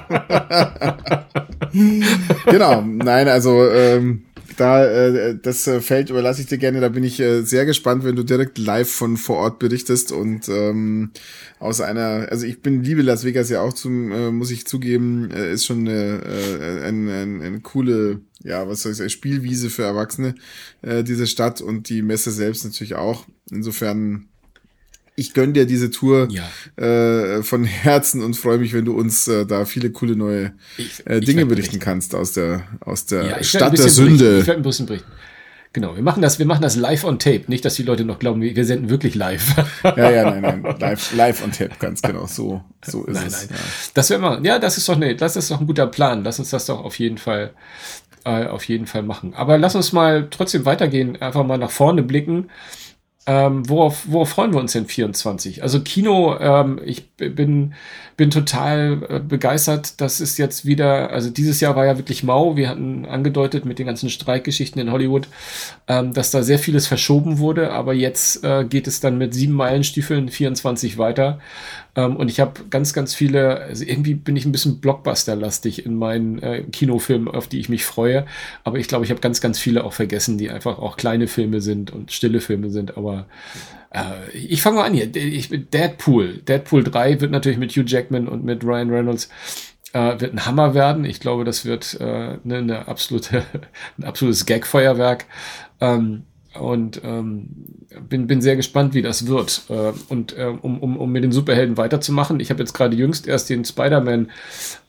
[2.47, 4.23] genau, nein, also ähm,
[4.57, 6.81] da äh, das äh, Feld überlasse ich dir gerne.
[6.81, 10.49] Da bin ich äh, sehr gespannt, wenn du direkt live von vor Ort berichtest und
[10.49, 11.11] ähm,
[11.59, 15.31] aus einer, also ich bin liebe Las Vegas ja auch zum, äh, muss ich zugeben,
[15.33, 19.71] äh, ist schon eine, äh, eine, eine, eine coole, ja, was soll ich sagen, Spielwiese
[19.71, 20.37] für Erwachsene
[20.83, 23.27] äh, diese Stadt und die Messe selbst natürlich auch.
[23.51, 24.29] Insofern
[25.17, 26.45] ich gönn dir diese Tour ja.
[26.83, 30.53] äh, von Herzen und freue mich, wenn du uns äh, da viele coole neue
[31.05, 34.25] äh, Dinge berichten kannst aus der aus der ja, Stadt der Sünde.
[34.25, 34.41] Berichten.
[34.41, 35.13] Ich werde ein bisschen berichten.
[35.73, 37.45] Genau, wir machen das, wir machen das live on tape.
[37.49, 39.57] Nicht, dass die Leute noch glauben, wir senden wirklich live.
[39.85, 42.27] ja, ja, nein, nein, live, live on tape, ganz genau.
[42.27, 43.51] So, so ist nein, es.
[43.51, 43.59] Nein.
[43.59, 43.65] Ja.
[43.93, 46.23] Das wäre mal, ja, das ist doch ne, das ist doch ein guter Plan.
[46.23, 47.55] Lass uns das doch auf jeden Fall,
[48.25, 49.35] äh, auf jeden Fall machen.
[49.35, 52.51] Aber lass uns mal trotzdem weitergehen, einfach mal nach vorne blicken
[53.27, 55.63] Ähm, worauf, worauf freuen wir uns denn 24?
[55.63, 57.73] Also Kino, ähm, ich bin,
[58.19, 60.01] bin total äh, begeistert.
[60.03, 62.57] Das ist jetzt wieder, also dieses Jahr war ja wirklich mau.
[62.57, 65.27] Wir hatten angedeutet mit den ganzen Streikgeschichten in Hollywood,
[65.89, 67.73] ähm, dass da sehr vieles verschoben wurde.
[67.73, 71.41] Aber jetzt äh, geht es dann mit sieben Meilenstiefeln 24 weiter.
[71.97, 75.97] Ähm, und ich habe ganz, ganz viele, also irgendwie bin ich ein bisschen Blockbuster-lastig in
[75.97, 78.27] meinen äh, Kinofilmen, auf die ich mich freue.
[78.65, 81.61] Aber ich glaube, ich habe ganz, ganz viele auch vergessen, die einfach auch kleine Filme
[81.61, 82.97] sind und stille Filme sind.
[82.97, 83.14] Aber
[83.91, 85.15] äh, ich fange mal an hier.
[85.15, 86.39] Ich, Deadpool.
[86.39, 89.29] Deadpool 3 wird natürlich mit Hugh Jackman und mit Ryan Reynolds
[89.93, 91.05] äh, wird ein Hammer werden.
[91.05, 93.45] Ich glaube, das wird äh, ne, eine absolute,
[93.99, 95.27] ein absolutes Gag-Feuerwerk.
[95.81, 96.25] Ähm,
[96.59, 97.49] und ähm,
[98.09, 99.63] bin, bin sehr gespannt, wie das wird.
[99.69, 103.27] Äh, und äh, um, um, um mit den Superhelden weiterzumachen, ich habe jetzt gerade jüngst
[103.27, 104.31] erst den Spider-Man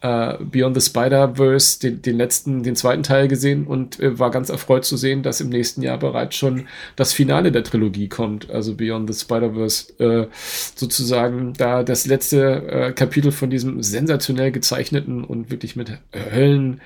[0.02, 4.50] äh, Beyond the Spider-Verse, den, den letzten, den zweiten Teil gesehen und äh, war ganz
[4.50, 8.76] erfreut zu sehen, dass im nächsten Jahr bereits schon das Finale der Trilogie kommt, also
[8.76, 10.28] Beyond the Spider-Verse, äh,
[10.76, 16.82] sozusagen da das letzte äh, Kapitel von diesem sensationell gezeichneten und wirklich mit Höllen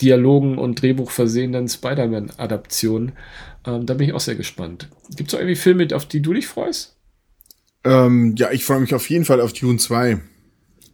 [0.00, 3.12] Dialogen und Drehbuch versehenen Spider-Man-Adaptionen.
[3.66, 4.88] Ähm, da bin ich auch sehr gespannt.
[5.16, 6.96] Gibt es irgendwie Filme, auf die du dich freust?
[7.84, 10.20] Ähm, ja, ich freue mich auf jeden Fall auf Dune 2.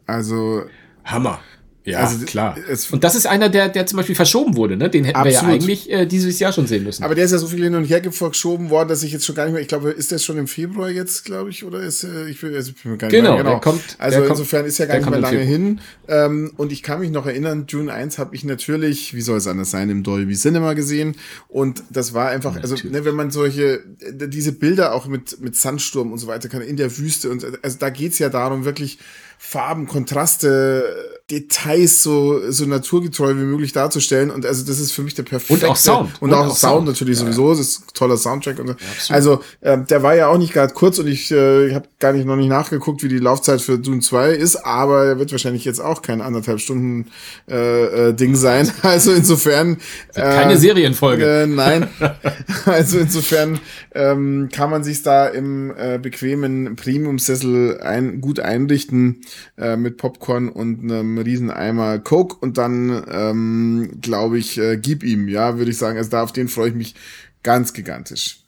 [0.06, 0.64] Also.
[1.04, 1.40] Hammer.
[1.86, 2.56] Ja, also, klar.
[2.90, 4.90] und das ist einer, der, der zum Beispiel verschoben wurde, ne?
[4.90, 5.40] Den hätten absolut.
[5.40, 7.04] wir ja eigentlich äh, dieses Jahr schon sehen müssen.
[7.04, 9.36] Aber der ist ja so viel hin und her verschoben worden, dass ich jetzt schon
[9.36, 12.02] gar nicht mehr, ich glaube, ist der schon im Februar jetzt, glaube ich, oder ist
[12.02, 13.50] äh, ich, will, also ich bin mir gar nicht genau, mehr, genau.
[13.50, 15.80] Der kommt, also der insofern kommt, ist ja gar nicht mehr lange hin.
[16.08, 19.46] Ähm, und ich kann mich noch erinnern, June 1 habe ich natürlich, wie soll es
[19.46, 21.14] anders sein, im Dolby Cinema gesehen.
[21.46, 26.10] Und das war einfach, also ne, wenn man solche, diese Bilder auch mit, mit Sandsturm
[26.10, 28.98] und so weiter kann, in der Wüste und also da geht's ja darum, wirklich
[29.38, 34.30] Farben, Kontraste, Details so, so naturgetreu wie möglich darzustellen.
[34.30, 35.66] Und also das ist für mich der perfekte.
[35.66, 36.10] Und auch Sound.
[36.20, 37.50] Und, und auch, auch, Sound, natürlich ja, sowieso.
[37.50, 38.60] Das ist ein toller Soundtrack.
[38.60, 38.74] Und so.
[39.08, 42.12] Ja, also äh, der war ja auch nicht gerade kurz und ich, äh, habe gar
[42.12, 45.64] nicht noch nicht nachgeguckt, wie die Laufzeit für Dune 2 ist, aber er wird wahrscheinlich
[45.64, 47.06] jetzt auch kein anderthalb Stunden
[47.50, 48.70] äh, äh, Ding sein.
[48.82, 49.78] Also insofern.
[50.14, 51.42] Äh, Keine Serienfolge.
[51.42, 51.88] Äh, nein.
[52.66, 53.58] also insofern
[53.94, 59.22] ähm, kann man sich da im äh, bequemen Premium-Sessel ein, gut einrichten
[59.58, 65.02] äh, mit Popcorn und einem riesen Eimer Coke und dann, ähm, glaube ich, äh, gib
[65.02, 65.98] ihm, ja, würde ich sagen.
[65.98, 66.94] Also da auf den freue ich mich
[67.42, 68.40] ganz gigantisch.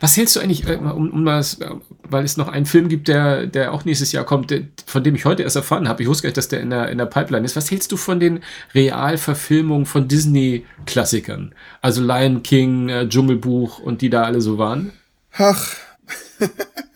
[0.00, 1.58] Was hältst du eigentlich, äh, um, um das,
[2.02, 5.14] weil es noch einen Film gibt, der, der auch nächstes Jahr kommt, der, von dem
[5.14, 7.06] ich heute erst erfahren habe, ich wusste gar nicht, dass der in der, in der
[7.06, 7.56] Pipeline ist.
[7.56, 8.40] Was hältst du von den
[8.74, 11.54] Realverfilmungen von Disney-Klassikern?
[11.80, 14.92] Also Lion King, äh, Dschungelbuch und die da alle so waren?
[15.38, 15.74] Ach.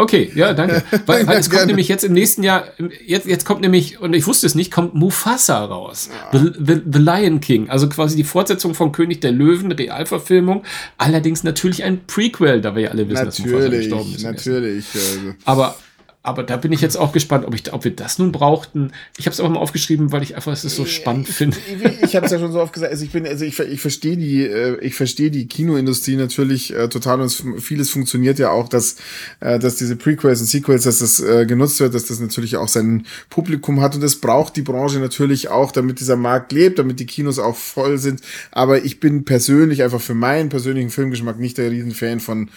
[0.00, 0.82] Okay, ja, danke.
[1.06, 2.64] Weil, weil es kommt nämlich jetzt im nächsten Jahr,
[3.04, 6.08] jetzt, jetzt kommt nämlich, und ich wusste es nicht, kommt Mufasa raus.
[6.32, 10.64] The, the, the Lion King, also quasi die Fortsetzung von König der Löwen, Realverfilmung.
[10.96, 14.22] Allerdings natürlich ein Prequel, da wir ja alle wissen, natürlich, dass Mufasa gestorben ist.
[14.22, 15.34] Natürlich, also.
[15.44, 15.76] Aber
[16.22, 18.92] aber da bin ich jetzt auch gespannt, ob, ich, ob wir das nun brauchten.
[19.16, 21.56] Ich habe es auch mal aufgeschrieben, weil ich einfach es so spannend finde.
[21.66, 22.92] Ich, ich habe es ja schon so oft gesagt.
[22.92, 26.88] Also ich bin, also ich, ich verstehe die, äh, ich verstehe die Kinoindustrie natürlich äh,
[26.88, 28.96] total und vieles funktioniert ja auch, dass,
[29.40, 32.68] äh, dass diese Prequels und Sequels, dass das äh, genutzt wird, dass das natürlich auch
[32.68, 37.00] sein Publikum hat und das braucht die Branche natürlich auch, damit dieser Markt lebt, damit
[37.00, 38.20] die Kinos auch voll sind.
[38.50, 42.50] Aber ich bin persönlich einfach für meinen persönlichen Filmgeschmack nicht der Riesenfan von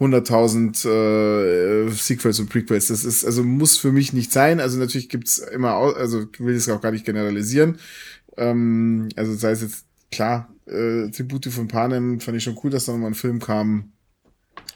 [0.00, 2.88] 100.000 äh, Sequels und Prequels.
[2.88, 4.60] Das ist, also muss für mich nicht sein.
[4.60, 7.78] Also natürlich gibt's immer, also will ich es auch gar nicht generalisieren.
[8.36, 12.84] Ähm, also sei es jetzt, klar, äh, Tribute von Panem fand ich schon cool, dass
[12.84, 13.92] da nochmal ein Film kam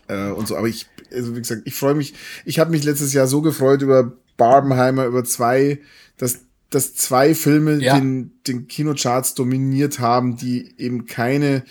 [0.09, 0.57] äh, und so.
[0.57, 2.15] Aber ich, also wie gesagt, ich freue mich,
[2.47, 5.81] ich habe mich letztes Jahr so gefreut über Barbenheimer, über zwei,
[6.17, 7.99] dass dass zwei Filme ja.
[7.99, 11.65] den, den Kinocharts dominiert haben, die eben keine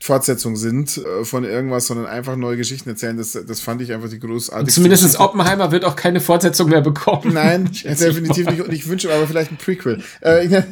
[0.00, 3.16] Fortsetzung sind äh, von irgendwas, sondern einfach neue Geschichten erzählen.
[3.16, 4.74] Das, das fand ich einfach die großartigste.
[4.74, 7.32] Zumindest Oppenheimer wird auch keine Fortsetzung mehr bekommen.
[7.32, 8.62] Nein, definitiv nicht.
[8.62, 10.02] Und ich wünsche aber vielleicht ein Prequel.
[10.20, 10.48] Äh,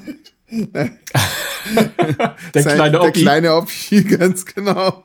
[2.54, 3.12] der Sein, kleine Oppi.
[3.12, 5.04] Der kleine Oppi, ganz genau.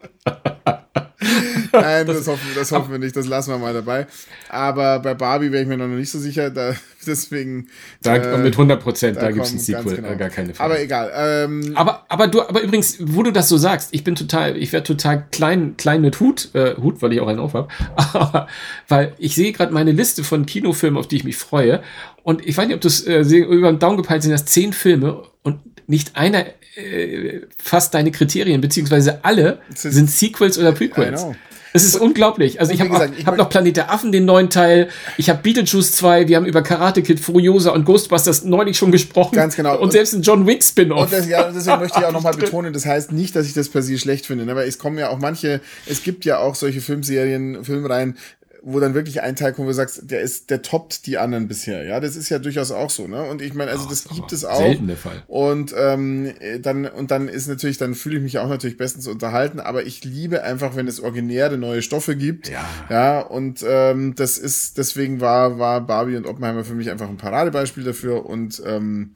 [1.74, 4.08] Nein, das hoffen, das hoffen wir nicht, das lassen wir mal dabei.
[4.48, 6.74] Aber bei Barbie wäre ich mir noch nicht so sicher, da,
[7.06, 7.68] deswegen.
[8.02, 10.16] Da, äh, mit 100 Prozent, da, da gibt es ein Sequel, genau.
[10.16, 10.72] gar keine Frage.
[10.72, 11.12] Aber egal.
[11.16, 14.72] Ähm, aber, aber du, aber übrigens, wo du das so sagst, ich bin total, ich
[14.72, 17.68] werde total klein, klein mit Hut, äh, Hut, weil ich auch einen auf habe,
[18.88, 21.84] weil ich sehe gerade meine Liste von Kinofilmen, auf die ich mich freue.
[22.24, 24.72] Und ich weiß nicht, ob du es äh, über den Daumen gepeilt sind, das zehn
[24.72, 26.46] Filme und nicht einer
[26.80, 31.26] äh, fasst deine Kriterien, beziehungsweise alle sind Sequels oder Prequels.
[31.72, 32.60] Es ist unglaublich.
[32.60, 34.90] Also ich habe hab noch Planet der Affen, den neuen Teil.
[35.18, 36.28] Ich habe Beetlejuice 2.
[36.28, 39.36] Wir haben über Karate Kid, Furiosa und Ghostbusters neulich schon gesprochen.
[39.36, 39.76] Ganz genau.
[39.76, 41.12] Und, und selbst ein John Wick Spin-off.
[41.14, 43.84] Und ja, deswegen möchte ich auch nochmal betonen, das heißt nicht, dass ich das per
[43.84, 44.46] se schlecht finde.
[44.46, 44.52] Ne?
[44.52, 48.18] Aber es kommen ja auch manche, es gibt ja auch solche Filmserien, Filmreihen,
[48.62, 51.48] wo dann wirklich ein Teil kommt, wo du sagst, der ist, der toppt die anderen
[51.48, 51.84] bisher.
[51.86, 53.24] Ja, das ist ja durchaus auch so, ne?
[53.24, 54.60] Und ich meine, also das gibt es auch.
[54.60, 55.24] Selten der Fall.
[55.28, 59.60] Und ähm, dann und dann ist natürlich, dann fühle ich mich auch natürlich bestens unterhalten.
[59.60, 62.50] Aber ich liebe einfach, wenn es originäre neue Stoffe gibt.
[62.50, 62.66] Ja.
[62.90, 63.20] Ja.
[63.22, 67.84] Und ähm, das ist deswegen war war Barbie und Oppenheimer für mich einfach ein Paradebeispiel
[67.84, 69.14] dafür und ähm,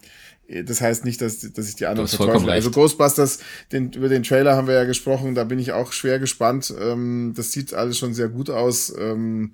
[0.66, 2.50] das heißt nicht, dass, dass ich die anderen verteufel.
[2.50, 3.40] Also Ghostbusters,
[3.72, 6.74] den, über den Trailer haben wir ja gesprochen, da bin ich auch schwer gespannt.
[6.80, 8.94] Ähm, das sieht alles schon sehr gut aus.
[8.98, 9.54] Ähm,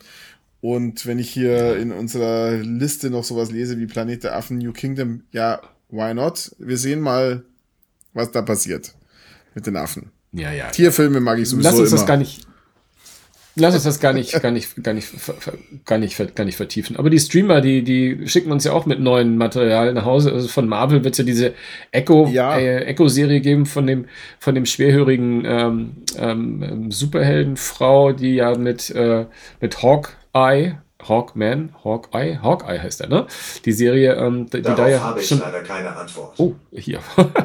[0.62, 4.74] und wenn ich hier in unserer Liste noch sowas lese wie Planet der Affen, New
[4.74, 6.56] Kingdom, ja, why not?
[6.58, 7.44] Wir sehen mal,
[8.14, 8.94] was da passiert
[9.56, 10.12] mit den Affen.
[10.32, 10.70] Ja, ja.
[10.70, 11.98] Tierfilme mag ich sowieso Lass uns immer.
[11.98, 12.49] das gar nicht
[13.60, 15.10] Lass uns das gar nicht, gar nicht, gar nicht,
[15.86, 16.96] gar nicht, gar nicht vertiefen.
[16.98, 20.32] Aber die Streamer, die, die schicken uns ja auch mit neuen Material nach Hause.
[20.34, 21.54] Also von Marvel wird es ja diese
[21.92, 22.58] Echo, Ja.
[22.58, 24.06] äh, Echo-Serie geben von dem,
[24.40, 29.26] von dem schwerhörigen ähm, ähm, Superheldenfrau, die ja mit, äh,
[29.62, 33.28] mit Hawkeye, Hawkman, Hawkeye, Hawkeye heißt er, ne?
[33.66, 36.34] Die Serie, ähm, die, die Darauf da ja habe ich schon leider keine Antwort.
[36.38, 37.00] oh, hier,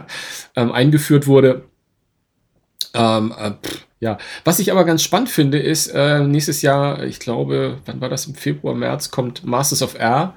[0.56, 1.62] ähm, eingeführt wurde.
[2.94, 7.20] Ähm, äh, pff, ja, was ich aber ganz spannend finde, ist, äh, nächstes Jahr, ich
[7.20, 8.26] glaube, wann war das?
[8.26, 10.34] Im Februar, März kommt Masters of Air.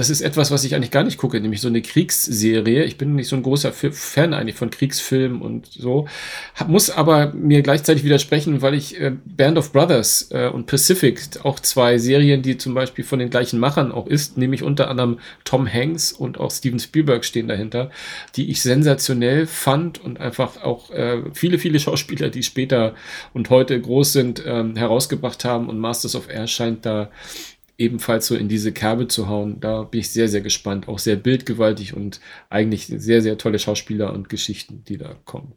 [0.00, 2.84] Das ist etwas, was ich eigentlich gar nicht gucke, nämlich so eine Kriegsserie.
[2.84, 6.08] Ich bin nicht so ein großer Fan eigentlich von Kriegsfilmen und so.
[6.66, 11.60] Muss aber mir gleichzeitig widersprechen, weil ich äh, Band of Brothers äh, und Pacific, auch
[11.60, 15.70] zwei Serien, die zum Beispiel von den gleichen Machern auch ist, nämlich unter anderem Tom
[15.70, 17.90] Hanks und auch Steven Spielberg stehen dahinter,
[18.36, 22.94] die ich sensationell fand und einfach auch äh, viele, viele Schauspieler, die später
[23.34, 25.68] und heute groß sind, ähm, herausgebracht haben.
[25.68, 27.10] Und Masters of Air scheint da
[27.80, 29.58] ebenfalls so in diese Kerbe zu hauen.
[29.58, 30.86] Da bin ich sehr, sehr gespannt.
[30.86, 35.54] Auch sehr bildgewaltig und eigentlich sehr, sehr tolle Schauspieler und Geschichten, die da kommen.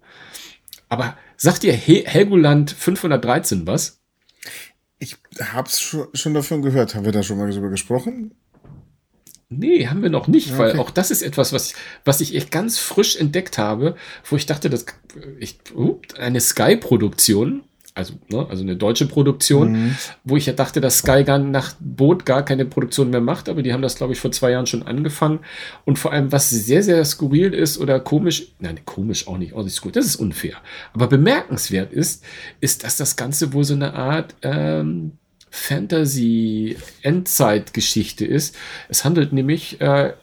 [0.87, 4.01] Aber sagt dir He Helgoland 513 was?
[4.99, 6.95] Ich hab's schon, schon davon gehört.
[6.95, 8.33] Haben wir da schon mal drüber gesprochen?
[9.49, 10.79] Nee, haben wir noch nicht, Ja, weil okay.
[10.79, 13.95] auch das ist etwas, was ich, was ich echt ganz frisch entdeckt habe,
[14.27, 14.85] wo ich dachte, das
[15.39, 17.63] ich, uh, eine Sky-Produktion,
[17.95, 19.95] also, ne, also eine deutsche Produktion, Mhm.
[20.23, 23.61] wo ich ja dachte, dass Sky gar nach Boot gar keine Produktion mehr macht, aber
[23.61, 25.39] die haben das, glaube ich, vor zwei Jahren schon angefangen.
[25.85, 29.63] Und vor allem, was sehr, sehr skurril ist oder komisch, nein, komisch auch nicht, auch
[29.63, 30.55] nicht skurril, das ist unfair.
[30.93, 32.23] Aber bemerkenswert ist,
[32.61, 35.13] ist, dass das Ganze wohl so eine Art ähm,
[37.03, 38.55] Fantasy-Endzeit-Geschichte ist.
[38.89, 40.13] Es handelt nämlich äh,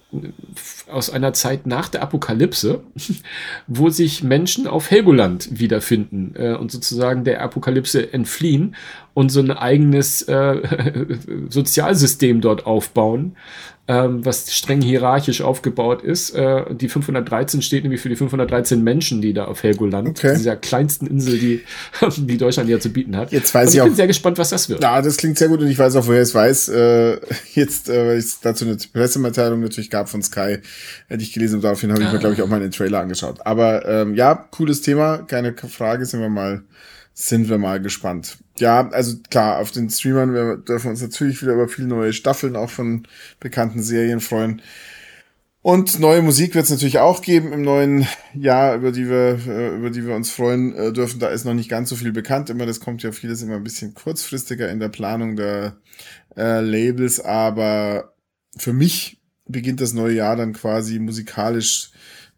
[0.91, 2.81] aus einer Zeit nach der Apokalypse,
[3.67, 8.75] wo sich Menschen auf Helgoland wiederfinden äh, und sozusagen der Apokalypse entfliehen
[9.15, 11.07] und so ein eigenes äh,
[11.49, 13.37] Sozialsystem dort aufbauen,
[13.89, 16.31] ähm, was streng hierarchisch aufgebaut ist.
[16.31, 20.37] Äh, die 513 steht nämlich für die 513 Menschen, die da auf Helgoland, Okay.
[20.37, 21.61] dieser kleinsten Insel, die,
[22.19, 23.33] die Deutschland ja zu bieten hat.
[23.33, 24.81] Jetzt weiß und ich ich bin auch- sehr gespannt, was das wird.
[24.83, 26.69] Ja, das klingt sehr gut und ich weiß auch, woher ich es weiß.
[26.69, 27.21] Äh,
[27.55, 30.59] jetzt, äh, weil es dazu eine Pressemitteilung natürlich gab von Sky,
[31.09, 33.45] hätte ich gelesen und daraufhin habe ich mir, glaube ich, auch mal den Trailer angeschaut.
[33.45, 36.63] Aber ähm, ja, cooles Thema, keine Frage, sind wir mal,
[37.13, 38.39] sind wir mal gespannt.
[38.59, 42.57] Ja, also klar, auf den Streamern, wir dürfen uns natürlich wieder über viele neue Staffeln
[42.57, 43.07] auch von
[43.41, 44.63] bekannten Serien freuen.
[45.63, 49.77] Und neue Musik wird es natürlich auch geben im neuen Jahr, über die wir, äh,
[49.77, 51.21] über die wir uns freuen äh, dürfen.
[51.21, 52.49] Da ist noch nicht ganz so viel bekannt.
[52.49, 55.77] Immer, das kommt ja vieles immer ein bisschen kurzfristiger in der Planung der
[56.35, 58.15] äh, Labels, aber
[58.57, 59.20] für mich
[59.53, 61.91] beginnt das neue Jahr dann quasi musikalisch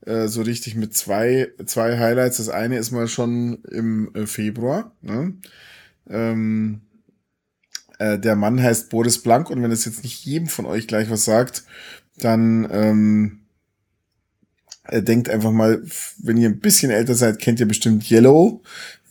[0.07, 2.38] äh, so richtig mit zwei, zwei Highlights.
[2.38, 4.94] Das eine ist mal schon im äh, Februar.
[5.01, 5.35] Ne?
[6.09, 6.81] Ähm,
[7.98, 11.11] äh, der Mann heißt Boris Blank und wenn es jetzt nicht jedem von euch gleich
[11.11, 11.64] was sagt,
[12.18, 13.42] dann ähm,
[14.88, 15.83] äh, denkt einfach mal,
[16.18, 18.62] wenn ihr ein bisschen älter seid, kennt ihr bestimmt Yellow,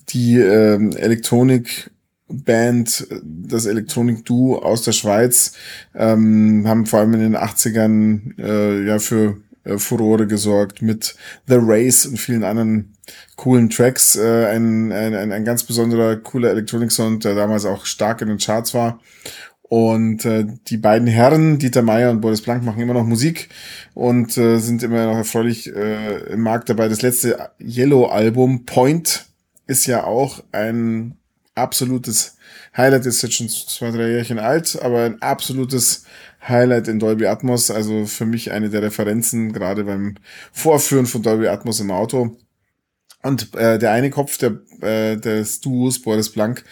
[0.09, 1.90] die ähm, Elektronik-Band,
[2.31, 5.53] äh, das Elektronik-Duo aus der Schweiz,
[5.95, 11.15] ähm, haben vor allem in den 80ern äh, ja für äh, Furore gesorgt mit
[11.47, 12.93] The Race und vielen anderen
[13.35, 14.15] coolen Tracks.
[14.15, 18.73] Äh, ein, ein, ein, ganz besonderer, cooler Elektronik-Sound, der damals auch stark in den Charts
[18.73, 18.99] war.
[19.61, 23.47] Und äh, die beiden Herren, Dieter Meier und Boris Blank, machen immer noch Musik
[23.93, 26.89] und äh, sind immer noch erfreulich äh, im Markt dabei.
[26.89, 29.27] Das letzte Yellow-Album, Point,
[29.67, 31.15] ist ja auch ein
[31.55, 32.37] absolutes
[32.75, 36.05] Highlight, ist jetzt schon zwei, drei Jährchen alt, aber ein absolutes
[36.47, 37.69] Highlight in Dolby Atmos.
[37.71, 40.15] Also für mich eine der Referenzen, gerade beim
[40.51, 42.37] Vorführen von Dolby Atmos im Auto.
[43.23, 46.63] Und äh, der eine Kopf der, äh, des Duos, Boris Blank,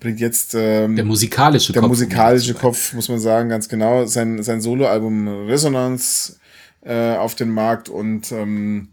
[0.00, 4.42] bringt jetzt ähm, der musikalische der Kopf, musikalische Kopf, muss man sagen, ganz genau, sein,
[4.42, 6.38] sein Soloalbum Resonance
[6.82, 8.88] äh, auf den Markt und ähm,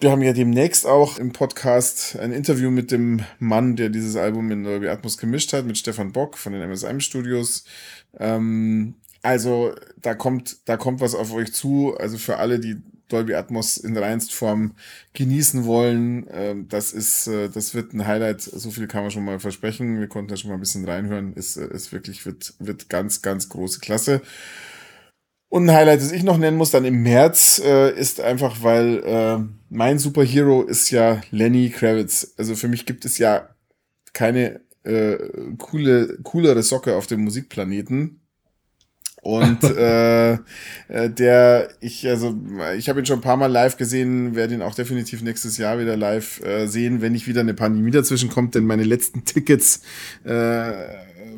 [0.00, 4.50] wir haben ja demnächst auch im Podcast ein Interview mit dem Mann, der dieses Album
[4.50, 7.64] in Dolby Atmos gemischt hat, mit Stefan Bock von den MSM Studios.
[8.18, 11.96] Ähm, also da kommt, da kommt was auf euch zu.
[11.98, 14.74] Also für alle, die Dolby Atmos in Reinstform
[15.12, 18.42] genießen wollen, äh, das ist, äh, das wird ein Highlight.
[18.42, 20.00] So viel kann man schon mal versprechen.
[20.00, 21.32] Wir konnten da schon mal ein bisschen reinhören.
[21.34, 24.22] Ist, äh, ist wirklich, wird, wird ganz, ganz große Klasse.
[25.54, 29.04] Und ein Highlight, das ich noch nennen muss, dann im März, äh, ist einfach, weil
[29.04, 29.38] äh,
[29.70, 32.34] mein Superhero ist ja Lenny Kravitz.
[32.36, 33.50] Also für mich gibt es ja
[34.12, 35.16] keine äh,
[35.58, 38.20] coole, coolere Socke auf dem Musikplaneten
[39.22, 40.38] und äh, äh,
[41.08, 42.36] der, ich, also,
[42.76, 45.78] ich habe ihn schon ein paar Mal live gesehen, werde ihn auch definitiv nächstes Jahr
[45.78, 49.82] wieder live äh, sehen, wenn nicht wieder eine Pandemie dazwischen kommt, denn meine letzten Tickets
[50.24, 50.72] äh,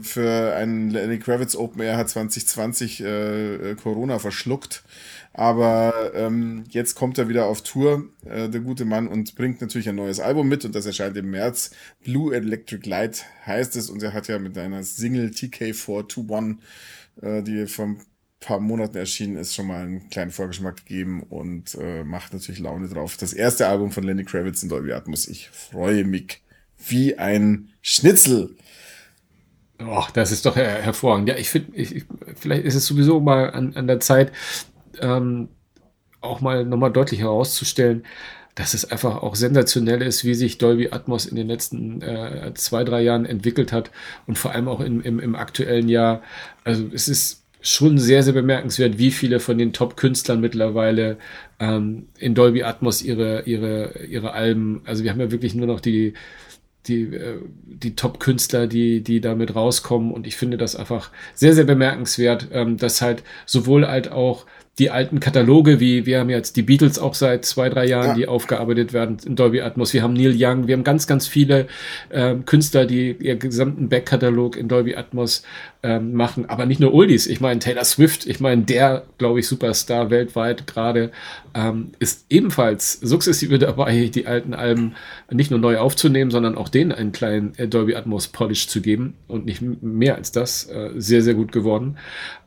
[0.07, 4.83] für einen Lenny Kravitz Open Air hat 2020 äh, Corona verschluckt.
[5.33, 9.89] Aber ähm, jetzt kommt er wieder auf Tour, äh, der gute Mann, und bringt natürlich
[9.89, 11.73] ein neues Album mit und das erscheint im März.
[12.03, 16.57] Blue Electric Light heißt es und er hat ja mit einer Single TK421
[17.21, 18.01] äh, die vor ein
[18.41, 22.89] paar Monaten erschienen ist, schon mal einen kleinen Vorgeschmack gegeben und äh, macht natürlich Laune
[22.89, 23.17] drauf.
[23.17, 25.29] Das erste Album von Lenny Kravitz in Dolby Atmos.
[25.29, 26.43] Ich freue mich
[26.87, 28.57] wie ein Schnitzel.
[29.85, 31.29] Oh, das ist doch her hervorragend.
[31.29, 34.33] Ja, ich finde, ich, vielleicht ist es sowieso mal an, an der Zeit,
[35.01, 35.49] ähm,
[36.21, 38.05] auch mal nochmal deutlich herauszustellen,
[38.55, 42.85] dass es einfach auch sensationell ist, wie sich Dolby Atmos in den letzten äh, zwei,
[42.85, 43.91] drei Jahren entwickelt hat
[44.27, 46.23] und vor allem auch in, im, im aktuellen Jahr.
[46.65, 51.19] Also es ist schon sehr, sehr bemerkenswert, wie viele von den Top-Künstlern mittlerweile
[51.59, 55.81] ähm, in Dolby Atmos ihre, ihre, ihre Alben, also wir haben ja wirklich nur noch
[55.81, 56.15] die,
[56.89, 60.13] die, äh, die Top-Künstler, die, die damit rauskommen.
[60.13, 64.47] Und ich finde das einfach sehr, sehr bemerkenswert, ähm, dass halt sowohl halt auch
[64.79, 68.15] die alten Kataloge, wie wir haben jetzt die Beatles auch seit zwei, drei Jahren, ja.
[68.15, 69.95] die aufgearbeitet werden in Dolby Atmos.
[69.95, 71.67] Wir haben Neil Young, wir haben ganz, ganz viele
[72.11, 75.45] äh, Künstler, die ihr gesamten Backkatalog in Dolby Atmos
[75.83, 76.51] ähm, machen.
[76.51, 77.27] Aber nicht nur Oldies.
[77.27, 81.11] Ich meine, Taylor Swift, ich meine, der, glaube ich, Superstar weltweit gerade,
[81.55, 84.95] ähm, ist ebenfalls sukzessive dabei, die alten Alben
[85.31, 89.15] nicht nur neu aufzunehmen, sondern auch denen einen kleinen äh, Dolby Atmos Polish zu geben
[89.27, 90.65] und nicht mehr als das.
[90.65, 91.97] Äh, sehr, sehr gut geworden.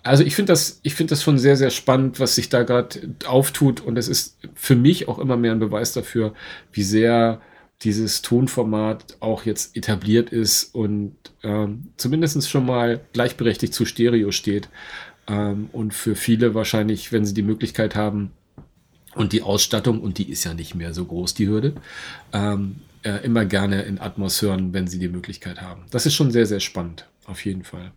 [0.03, 3.15] Also ich finde das, ich finde das schon sehr, sehr spannend, was sich da gerade
[3.25, 6.33] auftut und es ist für mich auch immer mehr ein Beweis dafür,
[6.71, 7.41] wie sehr
[7.81, 14.69] dieses Tonformat auch jetzt etabliert ist und ähm, zumindest schon mal gleichberechtigt zu Stereo steht.
[15.27, 18.31] Ähm, und für viele wahrscheinlich, wenn sie die Möglichkeit haben
[19.15, 21.73] und die Ausstattung, und die ist ja nicht mehr so groß, die Hürde,
[22.33, 25.85] ähm, äh, immer gerne in Atmos hören, wenn sie die Möglichkeit haben.
[25.91, 27.91] Das ist schon sehr, sehr spannend, auf jeden Fall.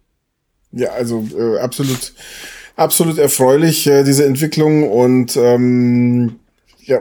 [0.73, 2.13] Ja, also äh, absolut,
[2.77, 6.41] absolut erfreulich, äh, diese Entwicklung und ähm,
[6.85, 7.01] ja,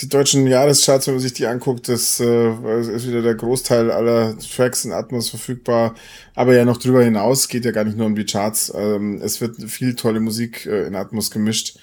[0.00, 4.38] die deutschen Jahrescharts, wenn man sich die anguckt, das äh, ist wieder der Großteil aller
[4.38, 5.94] Tracks in Atmos verfügbar.
[6.34, 8.72] Aber ja noch drüber hinaus geht ja gar nicht nur um die Charts.
[8.74, 11.78] Ähm, es wird viel tolle Musik äh, in Atmos gemischt.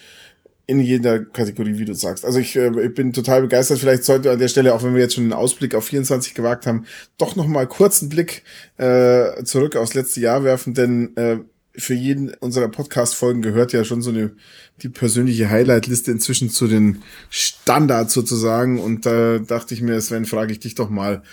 [0.68, 2.26] In jeder Kategorie, wie du sagst.
[2.26, 3.80] Also ich, äh, ich bin total begeistert.
[3.80, 6.66] Vielleicht sollte an der Stelle, auch wenn wir jetzt schon einen Ausblick auf 24 gewagt
[6.66, 6.86] haben,
[7.18, 8.44] doch noch mal kurz einen Blick
[8.78, 11.38] äh, zurück aufs letzte Jahr werfen, denn äh,
[11.78, 14.36] für jeden unserer Podcast-Folgen gehört ja schon so eine
[14.82, 18.80] die persönliche Highlight-Liste inzwischen zu den Standards sozusagen.
[18.80, 21.24] Und da dachte ich mir, Sven, frage ich dich doch mal,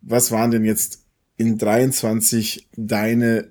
[0.00, 1.04] was waren denn jetzt
[1.36, 3.48] in 23 deine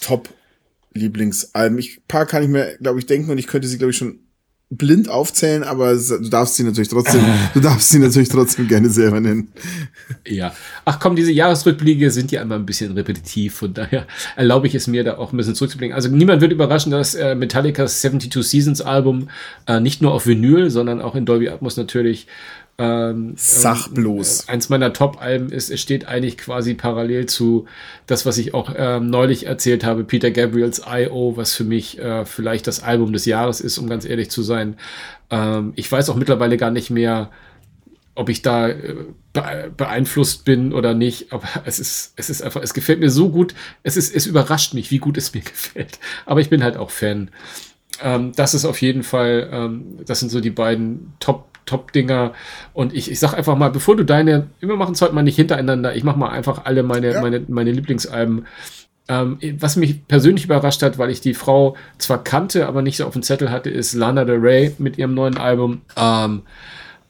[0.00, 1.78] Top-Lieblingsalben?
[1.78, 4.20] Ich paar kann ich mir, glaube ich, denken und ich könnte sie, glaube ich, schon
[4.68, 7.20] blind aufzählen, aber du darfst sie natürlich trotzdem,
[7.54, 9.52] du darfst sie natürlich trotzdem gerne selber nennen.
[10.26, 10.52] Ja.
[10.84, 14.88] Ach komm, diese Jahresrückblicke sind ja immer ein bisschen repetitiv, von daher erlaube ich es
[14.88, 15.94] mir, da auch ein bisschen zurückzublicken.
[15.94, 19.28] Also niemand wird überraschen, dass äh, Metallicas 72 Seasons Album
[19.66, 22.26] äh, nicht nur auf Vinyl, sondern auch in Dolby Atmos natürlich
[22.78, 24.44] ähm, Sach bloß.
[24.44, 27.66] Äh, eins meiner Top-Alben ist, es steht eigentlich quasi parallel zu
[28.06, 32.26] das, was ich auch ähm, neulich erzählt habe, Peter Gabriels I.O., was für mich äh,
[32.26, 34.76] vielleicht das Album des Jahres ist, um ganz ehrlich zu sein.
[35.30, 37.30] Ähm, ich weiß auch mittlerweile gar nicht mehr,
[38.14, 38.94] ob ich da äh,
[39.74, 43.54] beeinflusst bin oder nicht, aber es ist, es ist einfach, es gefällt mir so gut,
[43.84, 45.98] es ist, es überrascht mich, wie gut es mir gefällt.
[46.26, 47.30] Aber ich bin halt auch Fan.
[48.02, 52.32] Ähm, das ist auf jeden Fall, ähm, das sind so die beiden Top Top-Dinger.
[52.72, 55.36] Und ich, ich sag einfach mal, bevor du deine, wir machen es heute mal nicht
[55.36, 57.20] hintereinander, ich mach mal einfach alle meine, ja.
[57.20, 58.46] meine, meine Lieblingsalben.
[59.08, 63.06] Ähm, was mich persönlich überrascht hat, weil ich die Frau zwar kannte, aber nicht so
[63.06, 65.82] auf dem Zettel hatte, ist Lana Del Rey mit ihrem neuen Album.
[65.96, 66.42] Ähm,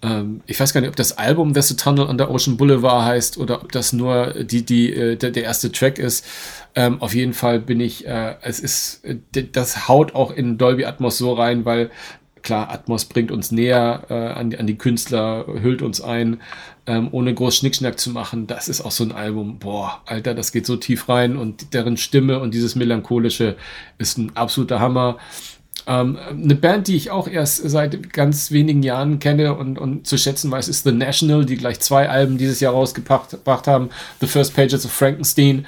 [0.03, 3.39] ähm, ich weiß gar nicht, ob das Album There's a Tunnel under Ocean Boulevard heißt
[3.39, 6.27] oder ob das nur die, die, äh, der, der erste Track ist.
[6.75, 9.17] Ähm, auf jeden Fall bin ich, äh, es ist, äh,
[9.53, 11.91] das haut auch in Dolby Atmos so rein, weil
[12.47, 16.41] klar, Atmos bringt uns näher äh, an, die, an die Künstler, hüllt uns ein,
[16.87, 18.47] ähm, ohne groß Schnickschnack zu machen.
[18.47, 21.97] Das ist auch so ein Album, boah, Alter, das geht so tief rein und deren
[21.97, 23.57] Stimme und dieses Melancholische
[23.99, 25.19] ist ein absoluter Hammer.
[25.89, 30.17] Ähm, eine Band, die ich auch erst seit ganz wenigen Jahren kenne und, und zu
[30.17, 33.91] schätzen weiß, ist The National, die gleich zwei Alben dieses Jahr rausgebracht haben.
[34.21, 35.67] The First Pages of Frankenstein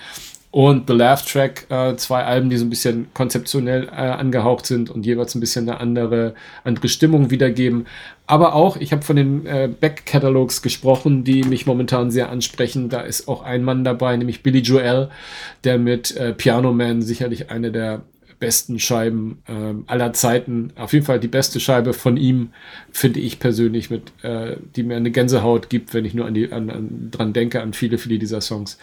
[0.50, 4.88] und The Laugh Track, äh, zwei Alben, die so ein bisschen konzeptionell äh, angehaucht sind
[4.88, 6.34] und jeweils ein bisschen eine andere,
[6.64, 7.86] andere Stimmung wiedergeben.
[8.26, 12.88] Aber auch, ich habe von den äh, Back-Catalogs gesprochen, die mich momentan sehr ansprechen.
[12.88, 15.10] Da ist auch ein Mann dabei, nämlich Billy Joel,
[15.64, 18.02] der mit äh, Piano Man sicherlich eine der
[18.38, 20.72] besten Scheiben äh, aller Zeiten.
[20.76, 22.50] Auf jeden Fall die beste Scheibe von ihm,
[22.90, 26.52] finde ich persönlich, mit, äh, die mir eine Gänsehaut gibt, wenn ich nur an die,
[26.52, 28.78] an, an, dran denke, an viele, viele dieser Songs.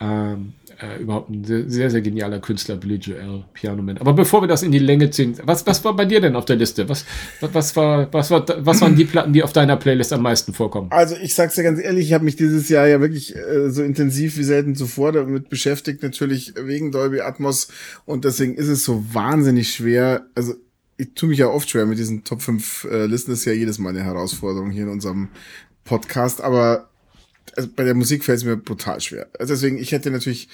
[0.00, 3.82] Ähm, äh, überhaupt ein sehr, sehr, genialer Künstler, Billy Joel, Piano.
[4.00, 6.44] Aber bevor wir das in die Länge ziehen, was, was war bei dir denn auf
[6.44, 6.88] der Liste?
[6.88, 7.04] Was,
[7.40, 10.52] was, was, war, was, war, was waren die Platten, die auf deiner Playlist am meisten
[10.52, 10.90] vorkommen?
[10.90, 13.82] Also ich sag's dir ganz ehrlich, ich habe mich dieses Jahr ja wirklich äh, so
[13.82, 17.68] intensiv wie selten zuvor damit beschäftigt, natürlich wegen Dolby Atmos
[18.04, 20.54] und deswegen ist es so wahnsinnig schwer, also
[20.96, 23.52] ich tue mich ja oft schwer mit diesen Top 5 äh, Listen, das ist ja
[23.52, 25.28] jedes Mal eine Herausforderung hier in unserem
[25.84, 26.88] Podcast, aber
[27.56, 29.28] also bei der Musik fällt es mir brutal schwer.
[29.38, 30.48] Also deswegen, ich hätte natürlich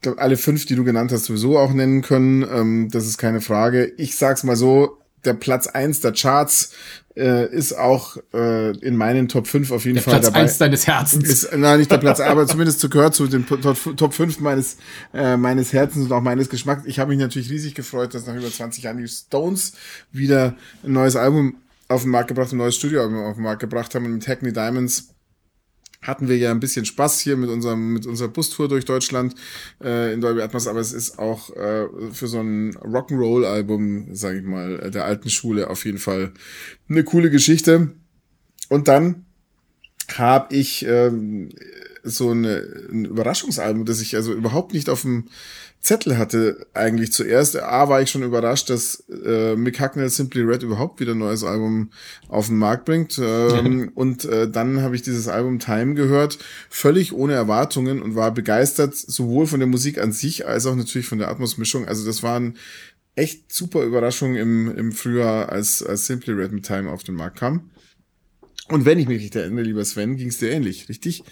[0.00, 2.42] glaub, alle fünf, die du genannt hast, sowieso auch nennen können.
[2.42, 3.92] Ähm, das ist keine Frage.
[3.96, 6.72] Ich sag's mal so, der Platz eins der Charts
[7.16, 10.40] äh, ist auch äh, in meinen Top 5 auf jeden der Fall Platz dabei.
[10.40, 11.28] eins deines Herzens.
[11.28, 14.76] Ist, nein, nicht der Platz, aber zumindest zu gehört zu den Top, Top 5 meines,
[15.12, 16.82] äh, meines Herzens und auch meines Geschmacks.
[16.86, 19.72] Ich habe mich natürlich riesig gefreut, dass nach über 20 Jahren die Stones
[20.12, 21.56] wieder ein neues Album
[21.88, 24.52] auf den Markt gebracht, ein neues Studioalbum auf den Markt gebracht haben und mit Hackney
[24.52, 25.13] Diamonds
[26.04, 29.34] hatten wir ja ein bisschen Spaß hier mit unserem mit unserer Bustour durch Deutschland
[29.82, 34.38] äh, in Dolby Atmos, aber es ist auch äh, für so ein Rock'n'Roll Album, sage
[34.38, 36.32] ich mal, äh, der alten Schule auf jeden Fall
[36.88, 37.92] eine coole Geschichte.
[38.68, 39.24] Und dann
[40.16, 41.50] habe ich ähm,
[42.02, 45.24] so eine, ein Überraschungsalbum, das ich also überhaupt nicht auf dem
[45.84, 47.60] Zettel hatte eigentlich zuerst.
[47.60, 51.44] A war ich schon überrascht, dass äh, Mick Hucknall Simply Red überhaupt wieder ein neues
[51.44, 51.90] Album
[52.28, 53.20] auf den Markt bringt.
[53.22, 56.38] Ähm, und äh, dann habe ich dieses Album Time gehört,
[56.70, 61.06] völlig ohne Erwartungen und war begeistert, sowohl von der Musik an sich als auch natürlich
[61.06, 61.86] von der Atmosmischung.
[61.86, 62.56] Also das waren
[63.14, 67.38] echt super Überraschungen im, im Frühjahr, als, als Simply Red mit Time auf den Markt
[67.38, 67.70] kam.
[68.70, 71.22] Und wenn ich mich richtig erinnere, lieber Sven, ging es dir ähnlich, richtig?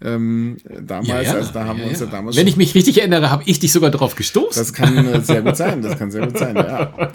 [0.00, 1.32] Ähm, damals, Ja, ja.
[1.34, 3.42] also da haben Ja, wir uns ja damals Wenn schon- ich mich richtig erinnere, habe
[3.46, 4.60] ich dich sogar drauf gestoßen.
[4.60, 7.10] das kann äh, sehr gut sein, das kann sehr gut sein, ja.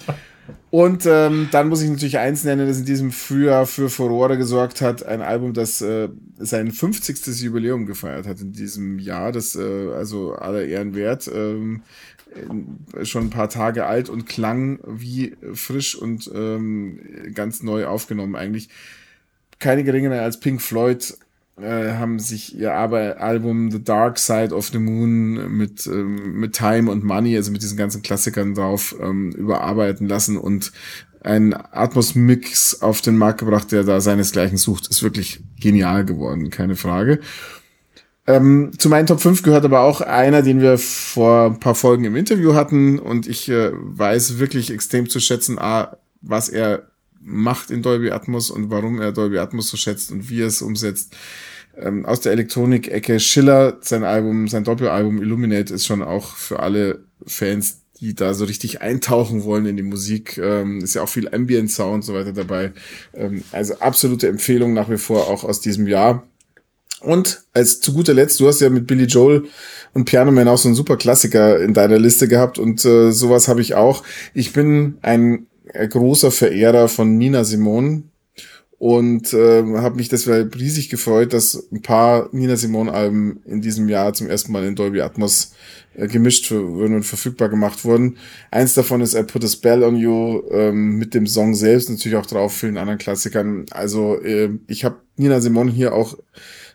[0.72, 4.82] Und ähm, dann muss ich natürlich eins nennen, das in diesem Frühjahr für Furore gesorgt
[4.82, 5.06] hat.
[5.06, 7.42] Ein Album, das äh, sein 50.
[7.42, 9.32] Jubiläum gefeiert hat in diesem Jahr.
[9.32, 11.30] Das äh, also aller Ehren wert.
[11.34, 11.84] Ähm,
[12.98, 17.00] äh, schon ein paar Tage alt und klang wie frisch und ähm,
[17.34, 18.68] ganz neu aufgenommen eigentlich.
[19.62, 21.14] Keine geringere als Pink Floyd
[21.62, 26.90] äh, haben sich ihr Album The Dark Side of the Moon mit, ähm, mit Time
[26.90, 30.72] und Money, also mit diesen ganzen Klassikern drauf, ähm, überarbeiten lassen und
[31.24, 34.88] ein Atmos-Mix auf den Markt gebracht, der da seinesgleichen sucht.
[34.88, 37.20] Ist wirklich genial geworden, keine Frage.
[38.28, 42.06] Ähm, zu meinen Top 5 gehört aber auch einer, den wir vor ein paar Folgen
[42.06, 46.91] im Interview hatten und ich äh, weiß wirklich extrem zu schätzen, A, was er
[47.24, 50.62] macht in Dolby Atmos und warum er Dolby Atmos so schätzt und wie er es
[50.62, 51.16] umsetzt.
[51.78, 57.06] Ähm, aus der Elektronik-Ecke Schiller, sein Album, sein Doppelalbum Illuminate ist schon auch für alle
[57.26, 60.38] Fans, die da so richtig eintauchen wollen in die Musik.
[60.38, 62.74] Ähm, ist ja auch viel Ambient Sound und so weiter dabei.
[63.14, 66.28] Ähm, also absolute Empfehlung nach wie vor auch aus diesem Jahr.
[67.00, 69.46] Und als zu guter Letzt, du hast ja mit Billy Joel
[69.94, 73.48] und Piano Man auch so einen super Klassiker in deiner Liste gehabt und äh, sowas
[73.48, 74.04] habe ich auch.
[74.34, 78.04] Ich bin ein großer Verehrer von Nina Simone
[78.82, 83.88] und äh, habe mich deshalb riesig gefreut, dass ein paar Nina Simone Alben in diesem
[83.88, 85.54] Jahr zum ersten Mal in Dolby Atmos
[85.94, 88.18] äh, gemischt wurden und verfügbar gemacht wurden.
[88.50, 92.18] Eins davon ist I Put a Spell on You ähm, mit dem Song selbst natürlich
[92.18, 93.68] auch drauf, vielen anderen Klassikern.
[93.70, 96.18] Also äh, ich habe Nina Simone hier auch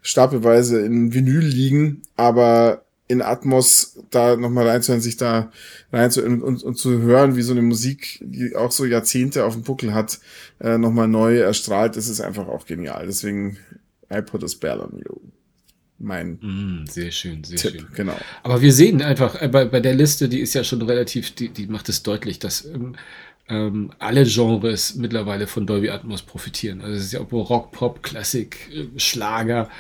[0.00, 5.50] stapelweise in Vinyl liegen, aber in Atmos da nochmal reinzuhören, sich da
[5.92, 9.62] reinzuhören und, und zu hören, wie so eine Musik, die auch so Jahrzehnte auf dem
[9.62, 10.18] Buckel hat,
[10.60, 13.06] äh, nochmal neu erstrahlt, das ist einfach auch genial.
[13.06, 13.58] Deswegen
[14.12, 15.20] I put a spell on you.
[15.98, 17.86] Mein Mm, sehr schön, sehr Tipp, schön.
[17.94, 18.16] genau.
[18.42, 21.48] Aber wir sehen einfach, äh, bei, bei der Liste, die ist ja schon relativ, die,
[21.48, 22.96] die macht es deutlich, dass ähm,
[23.48, 26.80] ähm, alle Genres mittlerweile von Dolby Atmos profitieren.
[26.82, 29.70] Also es ist ja auch Rock, Pop, Klassik, äh, Schlager.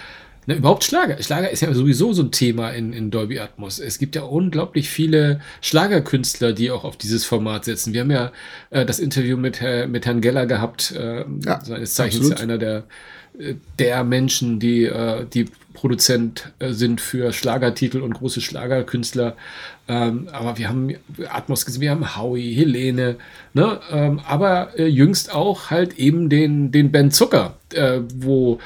[0.46, 1.20] Na, überhaupt Schlager.
[1.22, 3.80] Schlager ist ja sowieso so ein Thema in, in Dolby Atmos.
[3.80, 7.92] Es gibt ja unglaublich viele Schlagerkünstler, die auch auf dieses Format setzen.
[7.92, 8.32] Wir haben ja
[8.70, 12.58] äh, das Interview mit, Herr, mit Herrn Geller gehabt, äh, ja, seines Zeichens ja einer
[12.58, 12.84] der,
[13.38, 19.36] äh, der Menschen, die, äh, die Produzent äh, sind für Schlagertitel und große Schlagerkünstler.
[19.88, 20.94] Ähm, aber wir haben
[21.28, 23.16] Atmos gesehen, wir haben Howie, Helene,
[23.52, 23.80] ne?
[23.90, 27.56] Ähm, aber äh, jüngst auch halt eben den, den Ben Zucker,
[28.14, 28.58] wo,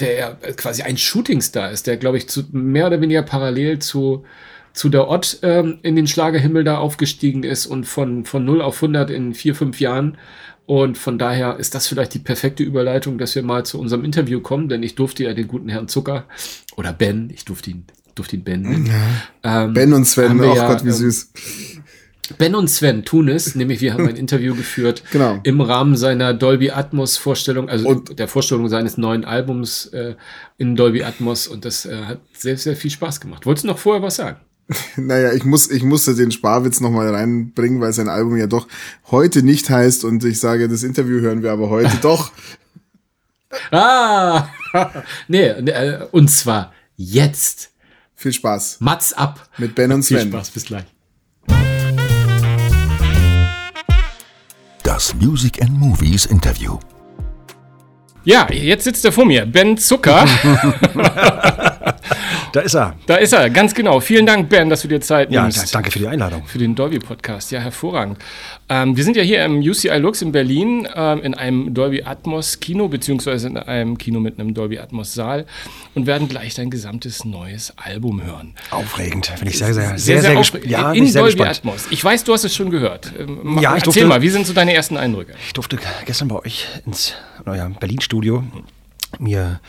[0.00, 4.24] der quasi ein Shootingstar ist, der, glaube ich, zu, mehr oder weniger parallel zu,
[4.72, 8.76] zu der Ott ähm, in den Schlagerhimmel da aufgestiegen ist und von, von 0 auf
[8.76, 10.18] 100 in vier, fünf Jahren.
[10.66, 14.40] Und von daher ist das vielleicht die perfekte Überleitung, dass wir mal zu unserem Interview
[14.40, 16.24] kommen, denn ich durfte ja den guten Herrn Zucker
[16.76, 17.84] oder Ben, ich durfte ihn,
[18.16, 18.86] durfte ihn Ben nennen.
[19.42, 19.64] Ja.
[19.64, 21.32] Ähm, ben und Sven, oh ja, Gott, wie ähm, süß.
[22.34, 25.40] Ben und Sven tun es, nämlich wir haben ein Interview geführt genau.
[25.42, 30.14] im Rahmen seiner Dolby Atmos Vorstellung, also und der Vorstellung seines neuen Albums äh,
[30.58, 33.46] in Dolby Atmos und das äh, hat sehr, sehr viel Spaß gemacht.
[33.46, 34.38] Wolltest du noch vorher was sagen?
[34.96, 38.66] Naja, ich muss, ich musste den Sparwitz nochmal reinbringen, weil sein Album ja doch
[39.10, 42.32] heute nicht heißt und ich sage, das Interview hören wir aber heute doch.
[43.70, 44.48] Ah,
[45.28, 47.70] nee, äh, und zwar jetzt.
[48.14, 48.78] Viel Spaß.
[48.80, 49.48] Mats ab.
[49.58, 50.20] Mit Ben und Sven.
[50.22, 50.95] Viel Spaß, bis gleich.
[54.86, 56.78] Das Music and Movies Interview.
[58.22, 60.24] Ja, jetzt sitzt er vor mir, Ben Zucker.
[62.56, 62.94] Da ist er.
[63.04, 64.00] Da ist er, ganz genau.
[64.00, 65.58] Vielen Dank, Ben, dass du dir Zeit nimmst.
[65.58, 66.46] Ja, danke für die Einladung.
[66.46, 67.50] Für den Dolby Podcast.
[67.50, 68.16] Ja, hervorragend.
[68.70, 72.58] Ähm, wir sind ja hier im UCI Lux in Berlin ähm, in einem Dolby Atmos
[72.58, 75.44] Kino, beziehungsweise in einem Kino mit einem Dolby Atmos Saal
[75.94, 78.54] und werden gleich dein gesamtes neues Album hören.
[78.70, 79.26] Aufregend.
[79.26, 81.58] Finde ich sehr, sehr, sehr, sehr, sehr, sehr ja, In sehr Dolby gespannt.
[81.58, 81.88] Atmos.
[81.90, 83.12] Ich weiß, du hast es schon gehört.
[83.18, 85.34] Ähm, ja, ich Erzähl durfte, mal, wie sind so deine ersten Eindrücke?
[85.46, 87.12] Ich durfte gestern bei euch ins
[87.44, 88.44] euer Berlin-Studio
[89.18, 89.60] mir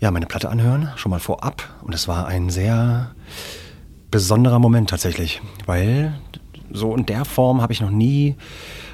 [0.00, 1.62] ja, meine Platte anhören, schon mal vorab.
[1.82, 3.10] Und es war ein sehr
[4.10, 6.14] besonderer Moment tatsächlich, weil
[6.72, 8.36] so in der Form habe ich noch nie,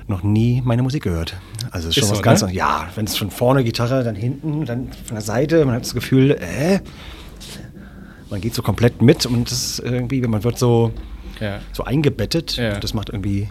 [0.08, 1.36] noch nie meine Musik gehört.
[1.70, 2.52] Also es ist schon ist was so, ganz, ne?
[2.52, 5.94] ja, wenn es von vorne Gitarre, dann hinten, dann von der Seite, man hat das
[5.94, 6.80] Gefühl, äh,
[8.28, 10.92] man geht so komplett mit und das ist irgendwie, man wird so,
[11.40, 11.60] ja.
[11.72, 12.56] so eingebettet.
[12.56, 12.80] Ja.
[12.80, 13.48] das macht irgendwie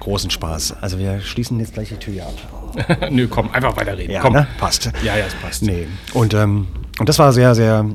[0.00, 0.76] großen Spaß.
[0.80, 2.61] Also wir schließen jetzt gleich die Tür ab.
[3.10, 4.12] Nö, komm, einfach weiterreden.
[4.12, 4.34] Ja, komm.
[4.34, 4.46] Ne?
[4.58, 4.90] Passt.
[5.02, 5.62] Ja, ja, es passt.
[5.62, 5.86] Nee.
[6.12, 6.66] Und, ähm,
[6.98, 7.86] und das war sehr, sehr,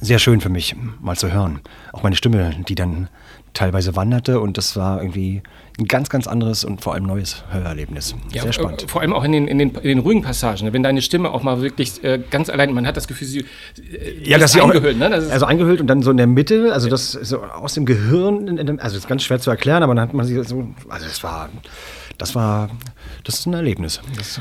[0.00, 1.60] sehr schön für mich, mal zu hören.
[1.92, 3.08] Auch meine Stimme, die dann
[3.52, 5.42] teilweise wanderte und das war irgendwie
[5.78, 8.14] ein ganz, ganz anderes und vor allem neues Hörerlebnis.
[8.32, 8.84] Ja, Sehr spannend.
[8.88, 11.42] Vor allem auch in den, in den, in den ruhigen Passagen, wenn deine Stimme auch
[11.42, 14.98] mal wirklich äh, ganz allein, man hat das Gefühl, sie äh, ja, das ist eingehüllt.
[14.98, 15.10] Ne?
[15.10, 18.58] Das also eingehüllt und dann so in der Mitte, also das so aus dem Gehirn,
[18.58, 21.22] also das ist ganz schwer zu erklären, aber dann hat man sie so, also es
[21.24, 21.48] war
[22.20, 22.68] das war,
[23.24, 24.00] das ist ein Erlebnis.
[24.14, 24.40] Das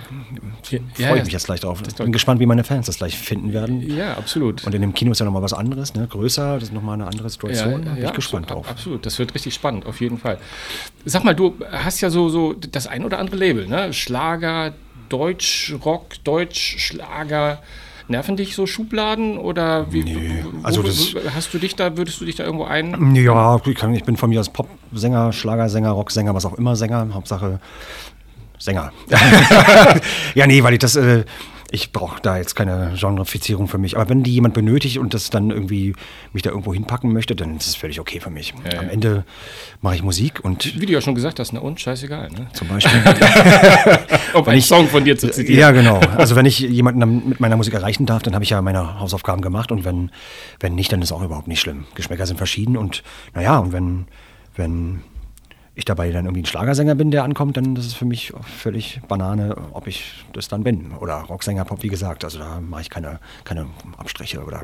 [0.94, 1.82] freue ich mich jetzt gleich drauf.
[1.88, 3.96] Ich bin gespannt, wie meine Fans das gleich finden werden.
[3.96, 4.66] Ja, absolut.
[4.66, 6.06] Und in dem Kino ist ja nochmal was anderes, ne?
[6.06, 7.86] größer, das ist nochmal eine andere Situation.
[7.86, 8.70] Ja, bin ich gespannt drauf.
[8.70, 10.40] Absolut, das wird richtig spannend, auf jeden Fall.
[11.06, 13.94] Sag mal, du hast ja so, so das ein oder andere Label, ne?
[13.94, 14.74] Schlager,
[15.08, 17.64] Deutsch, Rock, Deutsch, Schlager.
[18.10, 20.03] Nerven dich so Schubladen oder wie?
[20.03, 23.16] Nee, also das, hast du dich da, würdest du dich da irgendwo ein?
[23.16, 23.62] Ja,
[23.93, 27.60] ich bin von mir als Popsänger, Schlagersänger, Rocksänger, was auch immer Sänger, Hauptsache
[28.57, 28.91] Sänger.
[30.36, 31.24] ja, nee, weil ich das, äh,
[31.72, 33.96] ich brauche da jetzt keine Genrefizierung für mich.
[33.96, 35.94] Aber wenn die jemand benötigt und das dann irgendwie
[36.34, 38.54] mich da irgendwo hinpacken möchte, dann ist es völlig okay für mich.
[38.72, 38.92] Ja, Am ja.
[38.92, 39.26] Ende
[39.82, 40.80] mache ich Musik und.
[40.80, 41.62] Wie du ja schon gesagt hast, ne?
[41.62, 42.48] Und scheißegal, ne?
[42.54, 43.02] Zum Beispiel.
[44.34, 45.60] um einen Song von dir zu zitieren.
[45.60, 46.00] Ja, genau.
[46.20, 49.42] Also wenn ich jemanden mit meiner Musik erreichen darf, dann habe ich ja meine Hausaufgaben
[49.42, 50.12] gemacht und wenn,
[50.60, 51.86] wenn nicht, dann ist auch überhaupt nicht schlimm.
[51.96, 53.04] Geschmäcker sind verschieden und
[53.34, 54.06] naja, und wenn,
[54.56, 55.02] wenn
[55.80, 59.02] ich dabei dann irgendwie ein Schlagersänger bin, der ankommt, dann ist es für mich völlig
[59.08, 60.92] Banane, ob ich das dann bin.
[60.92, 62.24] Oder Rocksänger, Pop, wie gesagt.
[62.24, 63.68] Also da mache ich keine, keine
[63.98, 64.64] Abstriche oder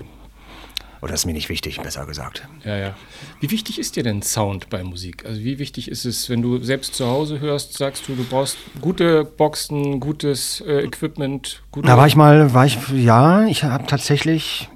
[1.01, 2.47] oder ist mir nicht wichtig, besser gesagt.
[2.63, 2.95] Ja, ja.
[3.39, 5.23] Wie wichtig ist dir denn Sound bei Musik?
[5.23, 8.57] Also wie wichtig ist es, wenn du selbst zu Hause hörst, sagst du, du brauchst
[8.81, 11.61] gute Boxen, gutes äh, Equipment?
[11.71, 14.69] Gute da war ich mal, war ich, ja, ich habe tatsächlich,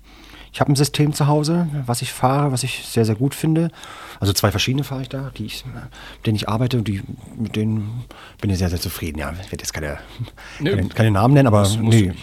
[0.52, 3.70] ich habe ein System zu Hause, was ich fahre, was ich sehr, sehr gut finde.
[4.20, 7.04] Also zwei verschiedene fahre ich da, die ich, mit denen ich arbeite und die,
[7.38, 8.06] mit denen
[8.42, 9.20] bin ich sehr, sehr zufrieden.
[9.20, 10.00] Ja, ich werde jetzt keine,
[10.58, 12.14] keine, keine, Namen nennen, aber nee.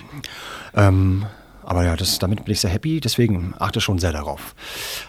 [0.75, 1.27] Ähm,
[1.67, 4.55] aber ja, das, damit bin ich sehr happy, deswegen achte schon sehr darauf.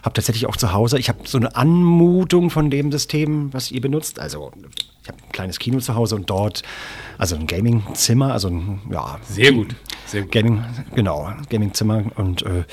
[0.04, 3.80] Habe tatsächlich auch zu Hause, ich habe so eine Anmutung von dem System, was ihr
[3.80, 4.20] benutzt.
[4.20, 4.52] Also
[5.04, 6.64] ich habe ein kleines Kino zu Hause und dort,
[7.18, 9.20] also ein Gaming-Zimmer, also ein, ja.
[9.30, 9.76] Sehr gut.
[10.08, 10.32] Sehr gut.
[10.32, 12.64] Gaming, genau, Gaming-Zimmer und äh,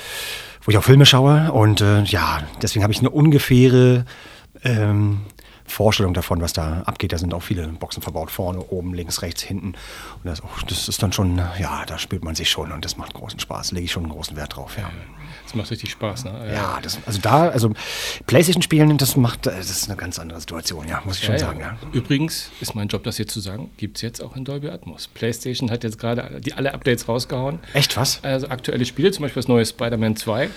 [0.63, 1.51] wo ich auch Filme schaue.
[1.51, 4.05] Und äh, ja, deswegen habe ich eine ungefähre
[4.63, 5.21] ähm,
[5.65, 7.11] Vorstellung davon, was da abgeht.
[7.11, 9.69] Da sind auch viele Boxen verbaut, vorne, oben, links, rechts, hinten.
[9.69, 12.97] Und das, oh, das ist dann schon, ja, da spürt man sich schon und das
[12.97, 13.71] macht großen Spaß.
[13.71, 14.89] Lege ich schon einen großen Wert drauf, ja.
[15.55, 16.51] Das macht richtig Spaß, ne?
[16.53, 17.71] Ja, das, also da, also
[18.27, 21.39] Playstation spielen, das macht, das ist eine ganz andere Situation, ja, muss ich schon Ja,
[21.39, 21.67] sagen, ja.
[21.67, 21.77] ja.
[21.93, 25.07] Übrigens ist mein Job, das hier zu sagen, gibt es jetzt auch in Dolby Atmos.
[25.07, 27.59] PlayStation hat jetzt gerade die alle Updates rausgehauen.
[27.73, 28.21] Echt was?
[28.23, 30.49] Also aktuelle Spiele, zum Beispiel das neue Spider-Man 2.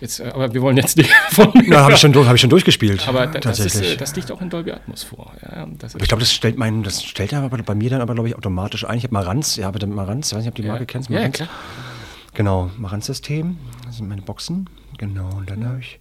[0.00, 1.52] Jetzt, äh, aber wir wollen jetzt nicht von.
[1.70, 3.06] Ja, habe ich, schon hab ich schon durchgespielt.
[3.06, 3.92] aber da- das, ist, tatsächlich.
[3.92, 5.32] äh, das liegt auch in Dolby Atmos vor.
[5.42, 8.28] Ja, ich glaube, das stellt mein, das stellt er aber bei mir dann aber, glaube
[8.30, 8.96] ich, automatisch ein.
[8.96, 11.10] Ich habe Marantz, ja, bitte Marantz, ich weiß nicht, ob du die Marke kennst.
[11.10, 11.48] ja, ja, klar.
[12.38, 13.58] Genau, Marantz-System.
[13.84, 14.70] Das sind meine Boxen.
[14.96, 15.98] Genau, und dann habe ich.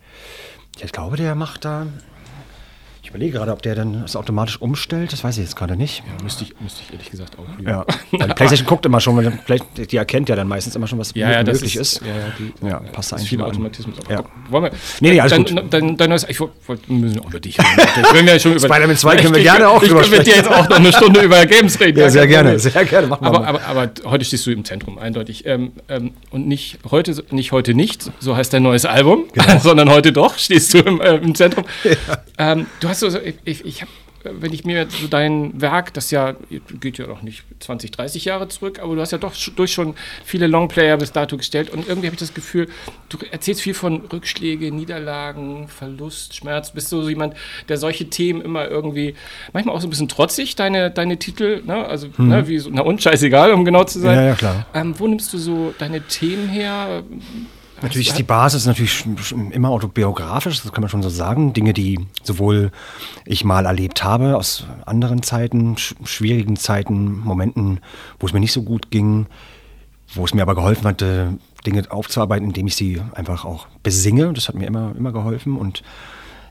[0.77, 1.87] Ja, ich glaube, der macht da.
[3.03, 5.13] Ich überlege gerade, ob der dann das automatisch umstellt.
[5.13, 6.03] Das weiß ich jetzt gerade nicht.
[6.23, 7.45] müsste, ich, müsste ich ehrlich gesagt auch.
[7.65, 7.85] Ja.
[8.11, 11.13] Weil PlayStation guckt immer schon, weil vielleicht- die erkennt ja dann meistens immer schon, was
[11.15, 12.01] Ja, ja, möglich ist.
[12.01, 13.41] Ja, ja, die, Ja, passt ist eigentlich viel.
[13.41, 13.95] Automatismus.
[14.09, 14.23] Ja.
[14.49, 15.73] Wollen wir, Nee, nee, alles dein, gut.
[15.73, 17.69] Dein, dein neues, ich wollte, müssen auch über dich reden.
[18.35, 20.49] Ich ja Spider-Man 2 können wir Ich- gerne auch Ich drüber kann mit dir sprechen.
[20.51, 21.99] jetzt auch noch eine Stunde über Games reden.
[21.99, 23.27] Ja, sehr gerne, sehr gerne, mach mal.
[23.27, 25.45] Aber, aber, aber heute stehst du im Zentrum, eindeutig.
[25.45, 29.59] Ähm, ähm, und nicht heute, nicht heute nicht, so heißt dein neues Album, Genau.
[29.63, 31.63] sondern heute doch stehst du im, äh, im Zentrum.
[32.39, 33.91] Ähm, du hast so, ich, ich, ich habe
[34.23, 36.35] wenn ich mir so dein Werk, das ja
[36.79, 39.95] geht ja noch nicht 20, 30 Jahre zurück, aber du hast ja doch durch schon
[40.23, 42.67] viele Longplayer bis dato gestellt und irgendwie habe ich das Gefühl,
[43.09, 46.71] du erzählst viel von Rückschläge, Niederlagen, Verlust, Schmerz.
[46.71, 47.35] Bist du so jemand,
[47.69, 49.15] der solche Themen immer irgendwie,
[49.53, 51.85] manchmal auch so ein bisschen trotzig, deine, deine Titel, ne?
[51.85, 54.15] also ne, wie so, na und scheißegal, um genau zu sein.
[54.15, 54.21] Mhm.
[54.21, 54.65] Ja, ja, klar.
[54.73, 57.03] Ähm, wo nimmst du so deine Themen her?
[57.81, 59.05] Natürlich ist die Basis natürlich
[59.51, 61.53] immer autobiografisch, das kann man schon so sagen.
[61.53, 62.71] Dinge, die sowohl
[63.25, 67.79] ich mal erlebt habe aus anderen Zeiten, sch schwierigen Zeiten, Momenten,
[68.19, 69.27] wo es mir nicht so gut ging,
[70.15, 74.33] wo es mir aber geholfen hatte, Dinge aufzuarbeiten, indem ich sie einfach auch besinge.
[74.33, 75.83] Das hat mir immer, immer geholfen und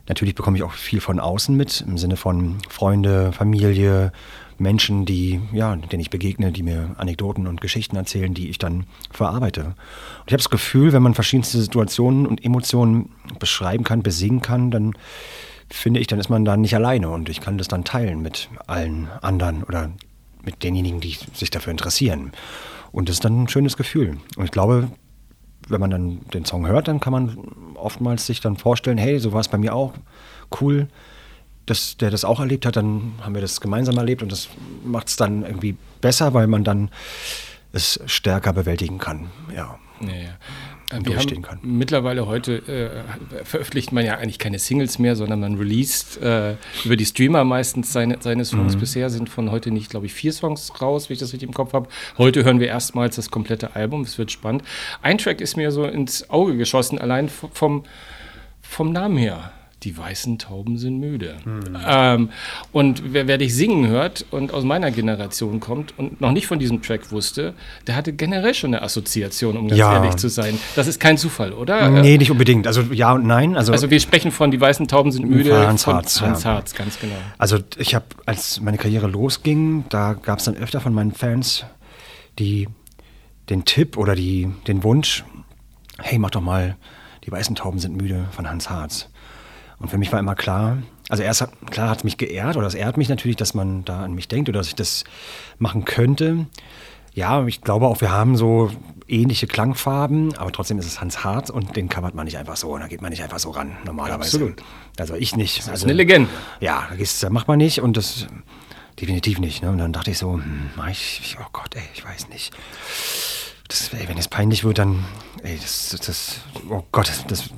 [0.08, 4.12] natürlich bekomme ich auch viel von außen mit, im Sinne von Freunde, Familie,
[4.58, 8.86] Menschen, die, ja, denen ich begegne, die mir Anekdoten und Geschichten erzählen, die ich dann
[9.10, 9.64] verarbeite.
[9.64, 14.70] Und ich habe das Gefühl, wenn man verschiedenste Situationen und Emotionen beschreiben kann, besingen kann,
[14.70, 14.94] dann
[15.68, 18.48] finde ich, dann ist man da nicht alleine und ich kann das dann teilen mit
[18.66, 19.90] allen anderen oder
[20.44, 22.32] mit denjenigen, die sich dafür interessieren.
[22.92, 24.16] Und das ist dann ein schönes Gefühl.
[24.36, 24.88] Und ich glaube,
[25.68, 27.36] wenn man dann den Song hört, dann kann man
[27.74, 29.94] oftmals sich dann vorstellen, hey, so war es bei mir auch.
[30.60, 30.88] Cool,
[31.66, 34.48] dass der das auch erlebt hat, dann haben wir das gemeinsam erlebt und das
[34.84, 36.90] macht es dann irgendwie besser, weil man dann
[37.72, 39.30] es stärker bewältigen kann.
[39.54, 39.78] Ja.
[40.00, 40.38] Ja, ja.
[41.02, 41.58] Wir haben kann.
[41.62, 46.54] mittlerweile heute äh, veröffentlicht man ja eigentlich keine Singles mehr, sondern man released äh,
[46.84, 48.76] über die Streamer meistens seine, seine Songs.
[48.76, 48.80] Mhm.
[48.80, 51.54] Bisher sind von heute nicht, glaube ich, vier Songs raus, wenn ich das richtig im
[51.54, 51.88] Kopf habe.
[52.18, 54.02] Heute hören wir erstmals das komplette Album.
[54.02, 54.62] Es wird spannend.
[55.02, 57.82] Ein Track ist mir so ins Auge geschossen, allein vom,
[58.62, 59.52] vom Namen her.
[59.86, 61.36] Die weißen Tauben sind müde.
[61.44, 61.78] Mhm.
[61.86, 62.30] Ähm,
[62.72, 66.58] und wer, wer dich singen hört und aus meiner Generation kommt und noch nicht von
[66.58, 67.54] diesem Track wusste,
[67.86, 69.94] der hatte generell schon eine Assoziation, um ganz Ja.
[69.94, 70.58] ehrlich zu sein.
[70.74, 71.88] Das ist kein Zufall, oder?
[71.88, 72.66] Nee, nicht unbedingt.
[72.66, 73.56] Also ja und nein.
[73.56, 75.56] Also, Also wir sprechen von Die weißen Tauben sind müde.
[75.68, 76.54] Hans Harz, Hans ja.
[76.54, 77.14] Harz, ganz genau.
[77.38, 81.64] Also ich habe, als meine Karriere losging, da gab es dann öfter von meinen Fans
[82.40, 82.66] die,
[83.50, 85.24] den Tipp oder die, den Wunsch,
[86.02, 86.74] hey, mach doch mal,
[87.24, 89.10] die weißen Tauben sind müde von Hans Harz.
[89.78, 92.66] Und für mich war immer klar, also erst hat, klar hat es mich geehrt oder
[92.66, 95.04] es ehrt mich natürlich, dass man da an mich denkt oder dass ich das
[95.58, 96.46] machen könnte.
[97.14, 98.70] Ja, ich glaube auch, wir haben so
[99.08, 102.74] ähnliche Klangfarben, aber trotzdem ist es Hans Harz und den covert man nicht einfach so
[102.74, 104.36] und da geht man nicht einfach so ran, normalerweise.
[104.36, 104.62] Absolut.
[104.98, 105.58] Also ich nicht.
[105.58, 106.28] Das ist also, eine Legende.
[106.60, 108.26] ja, da gehst- da macht man nicht und das
[109.00, 109.62] definitiv nicht.
[109.62, 109.70] Ne?
[109.70, 112.52] Und dann dachte ich so, hm, mach ich, ich, oh Gott, ey, ich weiß nicht.
[113.68, 115.04] Das, ey, wenn es peinlich wird, dann,
[115.42, 116.40] ey, das, das,
[116.70, 117.50] oh Gott, das,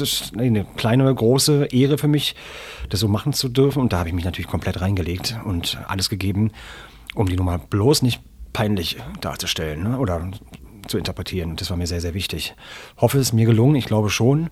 [0.00, 2.34] ist eine kleine, große Ehre für mich,
[2.88, 3.80] das so machen zu dürfen.
[3.80, 6.50] Und da habe ich mich natürlich komplett reingelegt und alles gegeben,
[7.14, 8.20] um die Nummer bloß nicht
[8.52, 9.98] peinlich darzustellen ne?
[9.98, 10.30] oder
[10.86, 11.56] zu interpretieren.
[11.56, 12.54] Das war mir sehr, sehr wichtig.
[12.98, 13.76] Hoffe, es ist mir gelungen.
[13.76, 14.50] Ich glaube schon.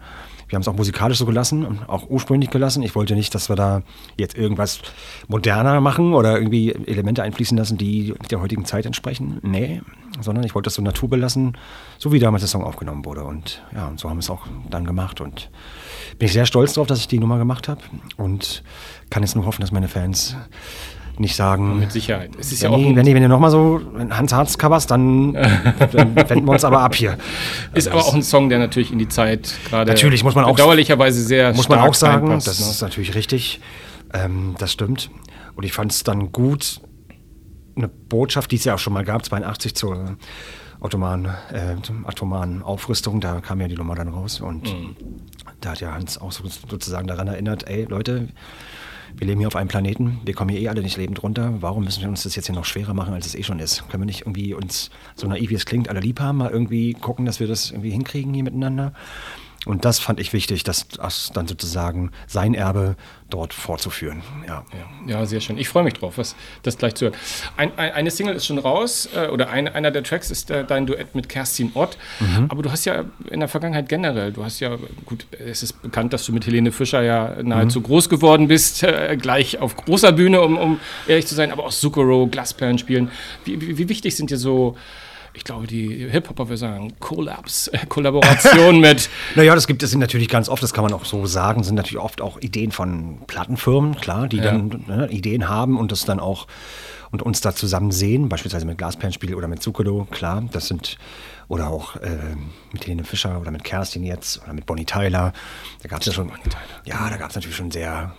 [0.49, 2.83] Wir haben es auch musikalisch so gelassen und auch ursprünglich gelassen.
[2.83, 3.83] Ich wollte nicht, dass wir da
[4.19, 4.81] jetzt irgendwas
[5.29, 9.39] moderner machen oder irgendwie Elemente einfließen lassen, die der heutigen Zeit entsprechen.
[9.43, 9.81] Nee,
[10.21, 11.57] sondern ich wollte das so naturbelassen,
[11.99, 13.23] so wie damals der Song aufgenommen wurde.
[13.23, 15.21] Und ja, und so haben wir es auch dann gemacht.
[15.21, 15.51] Und
[16.19, 17.83] bin ich sehr stolz darauf, dass ich die Nummer gemacht habe
[18.17, 18.65] und
[19.09, 20.37] kann jetzt nur hoffen, dass meine Fans
[21.21, 22.31] nicht sagen, Mit Sicherheit.
[22.39, 24.91] Es ist ja wenn, auch die, wenn, die, wenn du nochmal so Hans Harz coverst,
[24.91, 25.33] dann,
[25.93, 27.19] dann wenden wir uns aber ab hier.
[27.75, 30.53] ist aber auch ein Song, der natürlich in die Zeit gerade Natürlich muss man auch-
[30.57, 32.71] bedauerlicherweise sehr Muss man auch sagen, das ne?
[32.71, 33.61] ist natürlich richtig.
[34.13, 35.11] Ähm, das stimmt.
[35.55, 36.81] Und ich fand es dann gut,
[37.77, 40.17] eine Botschaft, die es ja auch schon mal gab, 82 zur
[40.81, 44.41] atomaren, äh, zum atomaren Aufrüstung, da kam ja die Nummer dann raus.
[44.41, 44.97] Und Mhm.
[45.61, 48.29] da hat ja Hans auch so, sozusagen daran erinnert, ey Leute,
[49.17, 51.55] wir leben hier auf einem Planeten, wir kommen hier eh alle nicht lebend runter.
[51.61, 53.89] Warum müssen wir uns das jetzt hier noch schwerer machen, als es eh schon ist?
[53.89, 56.95] Können wir nicht irgendwie uns, so naiv wie es klingt, alle lieb haben, mal irgendwie
[56.95, 58.93] gucken, dass wir das irgendwie hinkriegen hier miteinander?
[59.67, 62.97] Und das fand ich wichtig, dass das dann sozusagen sein Erbe
[63.29, 64.23] dort fortzuführen.
[64.49, 64.65] Ja,
[65.07, 65.59] ja, sehr schön.
[65.59, 67.15] Ich freue mich drauf, was das gleich zu hören.
[67.59, 70.65] Ein, ein, eine Single ist schon raus, äh, oder ein, einer der Tracks ist äh,
[70.65, 71.99] dein Duett mit Kerstin Ott.
[72.21, 72.47] Mhm.
[72.49, 76.15] Aber du hast ja in der Vergangenheit generell, du hast ja, gut, es ist bekannt,
[76.15, 77.85] dass du mit Helene Fischer ja nahezu mhm.
[77.85, 81.71] groß geworden bist, äh, gleich auf großer Bühne, um, um ehrlich zu sein, aber auch
[81.71, 83.11] Zucchero, Glasperlen spielen.
[83.45, 84.77] Wie, wie, wie wichtig sind dir so
[85.33, 89.09] ich glaube, die Hip-Hopper wir sagen Collabs, äh, Kollaboration mit.
[89.37, 92.03] Naja, das gibt es natürlich ganz oft, das kann man auch so sagen, sind natürlich
[92.03, 94.45] oft auch Ideen von Plattenfirmen, klar, die ja.
[94.45, 96.47] dann ne, Ideen haben und das dann auch
[97.11, 100.97] und uns da zusammen sehen, beispielsweise mit Glasperlenspiel oder mit Zucchero, klar, das sind
[101.49, 102.37] oder auch äh,
[102.73, 105.33] mit Helene Fischer oder mit Kerstin jetzt oder mit Bonnie Tyler.
[105.83, 106.31] Da gab es ja schon,
[106.85, 108.15] ja, da gab es natürlich schon sehr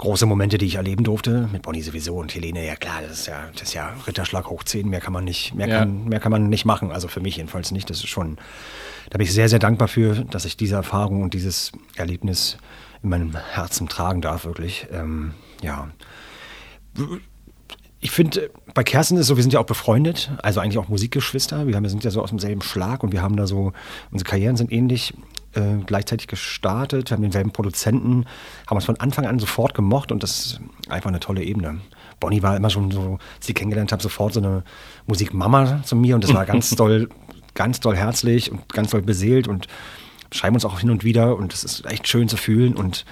[0.00, 1.48] große Momente, die ich erleben durfte.
[1.52, 4.64] Mit Bonnie sowieso und Helene, ja klar, das ist ja, das ist ja Ritterschlag hoch
[4.64, 5.78] 10, mehr kann man nicht, mehr, ja.
[5.80, 6.90] kann, mehr kann man nicht machen.
[6.90, 7.90] Also für mich jedenfalls nicht.
[7.90, 8.38] Das ist schon,
[9.10, 12.56] da bin ich sehr, sehr dankbar für, dass ich diese Erfahrung und dieses Erlebnis
[13.02, 14.86] in meinem Herzen tragen darf, wirklich.
[14.90, 15.90] Ähm, ja.
[18.00, 20.88] Ich finde, bei Kerstin ist es so, wir sind ja auch befreundet, also eigentlich auch
[20.88, 21.66] Musikgeschwister.
[21.66, 23.72] Wir, haben, wir sind ja so aus demselben Schlag und wir haben da so,
[24.10, 25.12] unsere Karrieren sind ähnlich
[25.54, 28.26] äh, gleichzeitig gestartet, wir haben denselben Produzenten,
[28.66, 31.80] haben uns von Anfang an sofort gemocht und das ist einfach eine tolle Ebene.
[32.20, 34.62] Bonnie war immer schon so, als sie kennengelernt habe, sofort so eine
[35.06, 37.08] Musikmama zu mir und das war ganz doll,
[37.54, 39.66] ganz doll herzlich und ganz doll beseelt und
[40.32, 43.04] schreiben uns auch hin und wieder und das ist echt schön zu fühlen und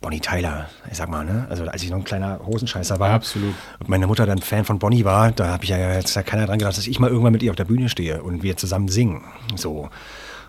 [0.00, 1.46] Bonnie Tyler, ich sag mal, ne?
[1.50, 3.10] Also als ich noch ein kleiner Hosenscheißer war.
[3.10, 3.54] Absolut.
[3.80, 6.46] Und meine Mutter dann Fan von Bonnie war, da habe ich ja jetzt ja keiner
[6.46, 8.88] dran gedacht, dass ich mal irgendwann mit ihr auf der Bühne stehe und wir zusammen
[8.88, 9.24] singen.
[9.56, 9.88] So.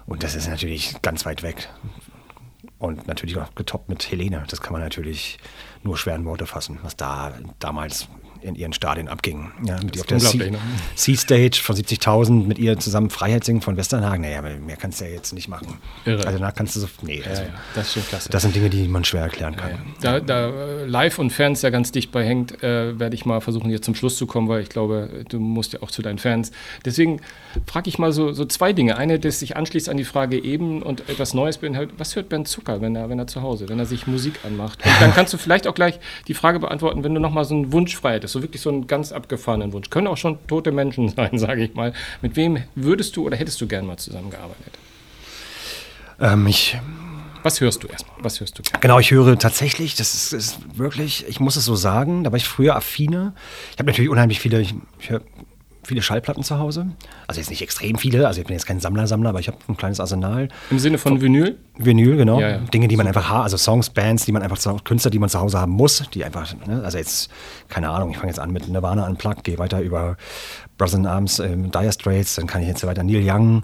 [0.10, 1.70] Und das ist natürlich ganz weit weg.
[2.80, 4.44] Und natürlich auch getoppt mit Helene.
[4.50, 5.38] Das kann man natürlich
[5.84, 8.08] nur schwer in Worte fassen, was da damals
[8.42, 9.52] in ihren Stadien abging.
[9.64, 10.20] Ja, mit ihr auf der
[10.96, 14.22] C-Stage von 70.000, mit ihr zusammen Freiheit singen von Westernhagen.
[14.22, 15.78] Naja, mehr kannst du ja jetzt nicht machen.
[16.06, 16.26] Irre.
[16.26, 18.30] Also da kannst du so, nee, also, ja, ja, das ist schon klasse.
[18.30, 19.72] Das sind Dinge, die man schwer erklären kann.
[20.02, 23.42] Da, da äh, live und Fans ja ganz dicht bei hängt, äh, werde ich mal
[23.42, 26.18] versuchen, jetzt zum Schluss zu kommen, weil ich glaube, du musst ja auch zu deinen
[26.18, 26.52] Fans.
[26.86, 27.22] Deswegen
[27.66, 28.98] frage ich mal so, so zwei Dinge.
[28.98, 31.96] Eine, das sich anschließt an die Frage eben und etwas Neues beinhaltet.
[31.98, 34.86] Was hört Bernd Zucker, wenn er, wenn er zu Hause, wenn er sich Musik anmacht?
[34.86, 37.72] Und dann kannst du vielleicht auch gleich die Frage beantworten, wenn du nochmal so einen
[37.74, 40.72] Wunsch frei hättest hättest, so wirklich so einen ganz abgefahrenen Wunsch, können auch schon tote
[40.72, 41.94] Menschen sein, sage ich mal.
[42.22, 44.74] Mit wem würdest du oder hättest du gern mal zusammengearbeitet?
[46.20, 46.78] Ähm, ich
[47.42, 48.18] was hörst du erstmal?
[48.22, 48.64] Was hörst du?
[48.82, 52.38] Genau, ich höre tatsächlich, das ist, ist, wirklich, ich muss es so sagen, da war
[52.38, 53.34] ich früher affine.
[53.72, 55.22] Ich habe natürlich unheimlich viele, ich, ich höre
[55.90, 56.88] viele Schallplatten zu Hause.
[57.28, 59.76] Also jetzt nicht extrem viele, also ich bin jetzt kein Sammler-Sammler, aber ich habe ein
[59.76, 60.48] kleines Arsenal.
[60.70, 61.58] Im Sinne von Vinyl?
[61.78, 62.40] Vinyl, genau.
[62.40, 62.58] Ja, ja.
[62.60, 65.30] Dinge, die man einfach hat, also Songs, Bands, die man einfach zu, Künstler, die man
[65.30, 67.30] zu Hause haben muss, die einfach, ne, also jetzt,
[67.68, 70.16] keine Ahnung, ich fange jetzt an mit Nirvana Unplugged, gehe weiter über
[70.80, 73.64] Brothers in Arms, äh, Dire Straits, dann kann ich jetzt weiter Neil Young,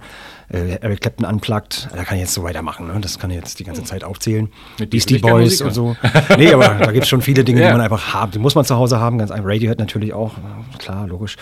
[0.54, 3.00] äh, Eric Clapton Unplugged, da kann ich jetzt so weitermachen, ne?
[3.02, 4.50] das kann ich jetzt die ganze Zeit aufzählen.
[4.78, 5.96] Mit Beastie Boys und so.
[6.38, 7.68] nee, aber da gibt es schon viele Dinge, ja.
[7.68, 9.50] die man einfach haben, die muss man zu Hause haben, ganz einfach.
[9.50, 10.34] Radiohead natürlich auch,
[10.78, 11.38] klar, logisch.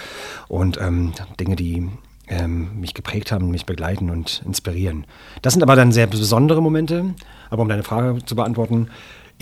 [0.48, 1.90] Und ähm, Dinge, die
[2.28, 5.06] ähm, mich geprägt haben, mich begleiten und inspirieren.
[5.42, 7.14] Das sind aber dann sehr besondere Momente.
[7.50, 8.90] Aber um deine Frage zu beantworten,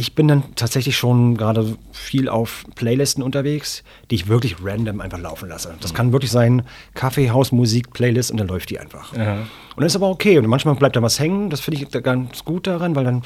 [0.01, 5.19] ich bin dann tatsächlich schon gerade viel auf Playlisten unterwegs, die ich wirklich random einfach
[5.19, 5.75] laufen lasse.
[5.79, 6.63] Das kann wirklich sein
[6.95, 9.15] Kaffeehausmusik, Playlist und dann läuft die einfach.
[9.15, 9.41] Ja.
[9.75, 10.39] Und das ist aber okay.
[10.39, 11.51] Und manchmal bleibt da was hängen.
[11.51, 13.21] Das finde ich ganz gut daran, weil dann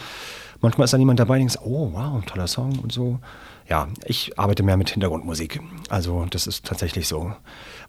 [0.60, 3.20] manchmal ist da jemand dabei, der denkt, oh wow, toller Song und so.
[3.70, 5.62] Ja, ich arbeite mehr mit Hintergrundmusik.
[5.88, 7.32] Also das ist tatsächlich so.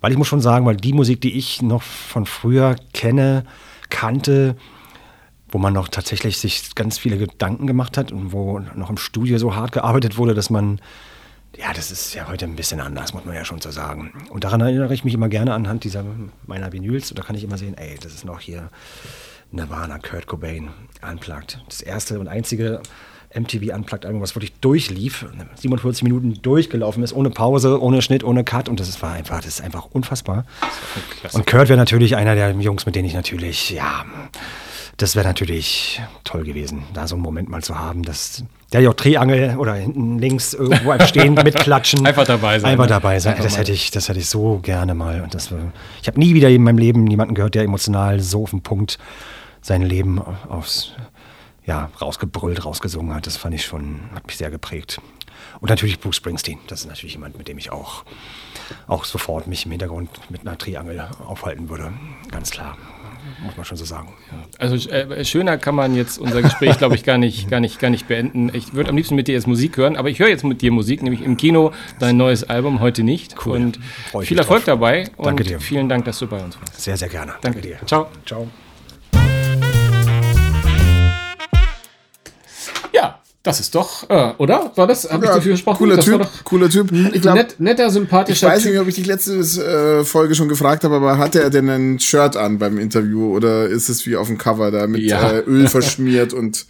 [0.01, 3.47] Weil ich muss schon sagen, weil die Musik, die ich noch von früher kenne,
[3.91, 4.57] kannte,
[5.49, 9.39] wo man noch tatsächlich sich ganz viele Gedanken gemacht hat und wo noch im Studio
[9.39, 10.81] so hart gearbeitet wurde, dass man,
[11.57, 14.13] ja, das ist ja heute ein bisschen anders, muss man ja schon so sagen.
[14.31, 16.05] Und daran erinnere ich mich immer gerne anhand dieser
[16.47, 17.11] meiner Vinyls.
[17.11, 18.71] Und da kann ich immer sehen, ey, das ist noch hier
[19.53, 20.71] Nirvana, Kurt Cobain,
[21.09, 21.63] Unplugged.
[21.69, 22.83] Das erste und einzige
[23.35, 25.27] MTV Unplugged Album, was wirklich durchlief,
[25.57, 29.47] 47 Minuten durchgelaufen ist, ohne Pause, ohne Schnitt, ohne Cut und das war einfach, das
[29.47, 30.45] ist einfach unfassbar.
[31.33, 34.05] Und Kurt wäre natürlich einer der Jungs, mit denen ich natürlich, ja,
[34.97, 38.91] das wäre natürlich toll gewesen, da so einen Moment mal zu haben, dass der ja
[38.91, 42.07] auch Triangel oder hinten links irgendwo einfach stehen, mitklatschen.
[42.07, 42.73] Einfach dabei sein.
[42.73, 42.91] Einfach ne?
[42.91, 43.33] dabei sein.
[43.33, 45.21] Einfach das hätte ich, das hätte ich so gerne mal.
[45.21, 45.51] Und das,
[46.01, 48.99] ich habe nie wieder in meinem Leben jemanden gehört, der emotional so auf den Punkt
[49.61, 50.93] sein Leben aufs
[51.67, 53.27] ja, rausgebrüllt, rausgesungen hat.
[53.27, 55.01] Das fand ich schon, hat mich sehr geprägt.
[55.61, 56.59] Und natürlich Bruce Springsteen.
[56.69, 58.05] Das ist natürlich jemand, mit dem ich auch,
[58.87, 61.93] auch sofort mich im Hintergrund mit einer Triangel aufhalten würde.
[62.31, 62.77] Ganz klar.
[63.43, 64.15] Muss man schon so sagen.
[64.59, 67.91] Also äh, schöner kann man jetzt unser Gespräch, glaube ich, gar nicht, gar nicht, gar
[67.91, 68.51] nicht beenden.
[68.55, 70.73] Ich würde am liebsten mit dir jetzt Musik hören, aber ich höre jetzt mit dir
[70.73, 73.35] Musik, nämlich im Kino dein neues Album heute nicht.
[73.45, 73.57] Cool.
[73.57, 73.79] Und
[74.23, 74.75] viel Erfolg drauf.
[74.81, 75.11] dabei.
[75.23, 75.61] Danke dir.
[75.61, 76.81] Vielen Dank, dass du bei uns warst.
[76.81, 77.33] Sehr, sehr gerne.
[77.41, 77.87] Danke, Danke dir.
[77.87, 78.09] Ciao.
[78.25, 78.49] Ciao.
[83.47, 84.73] Das ist doch, äh, oder?
[84.75, 85.11] War das?
[85.11, 85.79] Habe ja, ich dafür gesprochen?
[85.79, 86.91] Cooler das Typ, cooler Typ.
[87.13, 90.49] Ich glaub, net, netter, sympathischer Ich weiß nicht, ob ich die letzte äh, Folge schon
[90.49, 94.17] gefragt habe, aber hatte er denn ein Shirt an beim Interview oder ist es wie
[94.17, 95.31] auf dem Cover da mit ja.
[95.31, 96.67] äh, Öl verschmiert und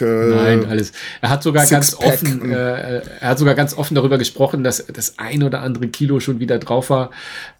[0.00, 0.92] Nein, alles.
[1.20, 5.18] Er hat sogar ganz offen, äh, er hat sogar ganz offen darüber gesprochen, dass das
[5.18, 7.10] ein oder andere Kilo schon wieder drauf war.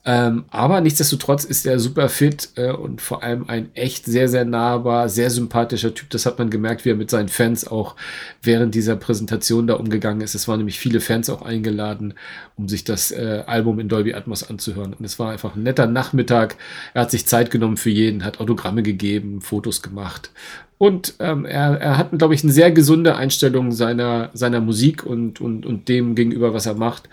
[0.04, 4.44] Ähm, aber nichtsdestotrotz ist er super fit äh, und vor allem ein echt sehr, sehr
[4.44, 6.10] nahbar, sehr sympathischer Typ.
[6.10, 7.96] Das hat man gemerkt, wie er mit seinen Fans auch
[8.40, 10.36] während dieser Präsentation da umgegangen ist.
[10.36, 12.14] Es waren nämlich viele Fans auch eingeladen,
[12.56, 14.94] um sich das äh, Album in Dolby Atmos anzuhören.
[14.94, 16.56] Und es war einfach ein netter Nachmittag.
[16.94, 20.30] Er hat sich Zeit genommen für jeden, hat Autogramme gegeben, Fotos gemacht.
[20.78, 25.40] Und ähm, er, er hat, glaube ich, eine sehr gesunde Einstellung seiner, seiner Musik und,
[25.40, 27.08] und, und dem gegenüber, was er macht.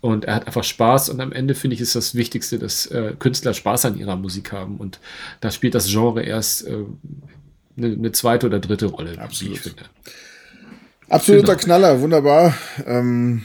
[0.00, 1.08] Und er hat einfach Spaß.
[1.08, 4.52] Und am Ende finde ich, ist das Wichtigste, dass äh, Künstler Spaß an ihrer Musik
[4.52, 4.76] haben.
[4.76, 5.00] Und
[5.40, 6.76] da spielt das Genre erst äh,
[7.76, 9.52] eine, eine zweite oder dritte Rolle, Absolut.
[9.52, 9.82] wie ich finde.
[11.08, 11.64] Absoluter genau.
[11.64, 12.54] Knaller, wunderbar.
[12.86, 13.42] Ähm,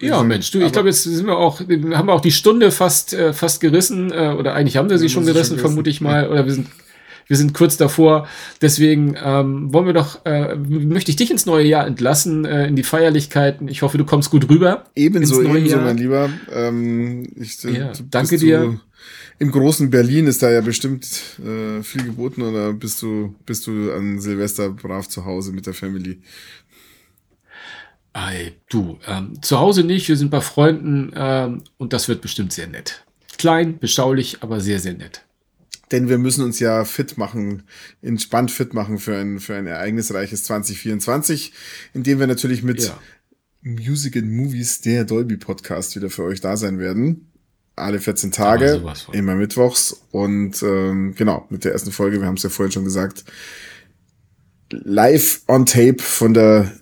[0.00, 3.12] ja, Mensch, du, ich glaube, jetzt sind wir auch, haben wir auch die Stunde fast,
[3.12, 6.00] äh, fast gerissen, äh, oder eigentlich haben wir sie schon gerissen, schon gerissen, vermute ich
[6.00, 6.68] mal, oder wir sind
[7.30, 8.26] wir sind kurz davor.
[8.60, 12.74] Deswegen ähm, wollen wir doch, äh, möchte ich dich ins neue Jahr entlassen, äh, in
[12.74, 13.68] die Feierlichkeiten.
[13.68, 14.86] Ich hoffe, du kommst gut rüber.
[14.96, 15.84] Ebenso, ebenso, Jahr.
[15.84, 16.28] mein Lieber.
[16.52, 18.80] Ähm, ich, äh, ja, danke dir.
[19.38, 21.06] Im großen Berlin ist da ja bestimmt
[21.38, 25.74] äh, viel geboten oder bist du, bist du an Silvester brav zu Hause mit der
[25.74, 26.20] Family?
[28.12, 32.52] Ei, du, ähm, zu Hause nicht, wir sind bei Freunden ähm, und das wird bestimmt
[32.52, 33.04] sehr nett.
[33.38, 35.22] Klein, beschaulich, aber sehr, sehr nett
[35.92, 37.64] denn wir müssen uns ja fit machen,
[38.02, 41.52] entspannt fit machen für ein, für ein ereignisreiches 2024,
[41.94, 42.98] indem wir natürlich mit ja.
[43.62, 47.30] Music and Movies, der Dolby Podcast, wieder für euch da sein werden.
[47.76, 48.82] Alle 14 Tage,
[49.12, 50.02] immer mittwochs.
[50.10, 53.24] Und ähm, genau, mit der ersten Folge, wir haben es ja vorhin schon gesagt,
[54.70, 56.72] live on tape von der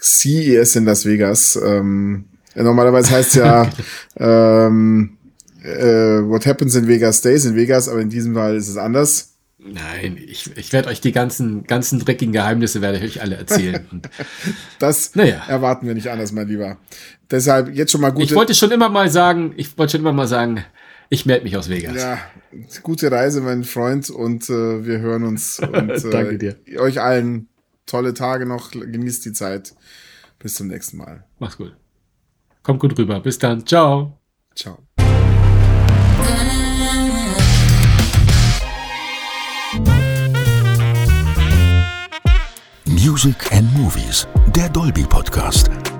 [0.00, 1.58] CES in Las Vegas.
[1.62, 3.70] Ähm, normalerweise heißt ja
[4.16, 5.18] ähm,
[5.62, 9.32] äh, What Happens in Vegas Stays in Vegas, aber in diesem Fall ist es anders.
[9.64, 13.86] Nein, ich, ich werde euch die ganzen, ganzen dreckigen Geheimnisse werde ich euch alle erzählen.
[14.80, 15.44] das naja.
[15.46, 16.78] erwarten wir nicht anders, mein Lieber.
[17.30, 18.24] Deshalb jetzt schon mal gut.
[18.24, 20.64] Ich wollte schon immer mal sagen, ich wollte schon immer mal sagen,
[21.10, 21.94] ich melde mich aus Vegas.
[21.94, 22.18] Ja,
[22.82, 25.58] gute Reise, mein Freund, und äh, wir hören uns.
[25.60, 26.56] Und, äh, Danke dir.
[26.78, 27.48] Euch allen
[27.86, 28.70] tolle Tage noch.
[28.72, 29.74] Genießt die Zeit.
[30.38, 31.24] Bis zum nächsten Mal.
[31.38, 31.76] Mach's gut.
[32.62, 33.20] Kommt gut rüber.
[33.20, 33.64] Bis dann.
[33.66, 34.18] Ciao.
[34.56, 34.78] Ciao.
[42.84, 45.91] Music and Movies, der Dolby Podcast.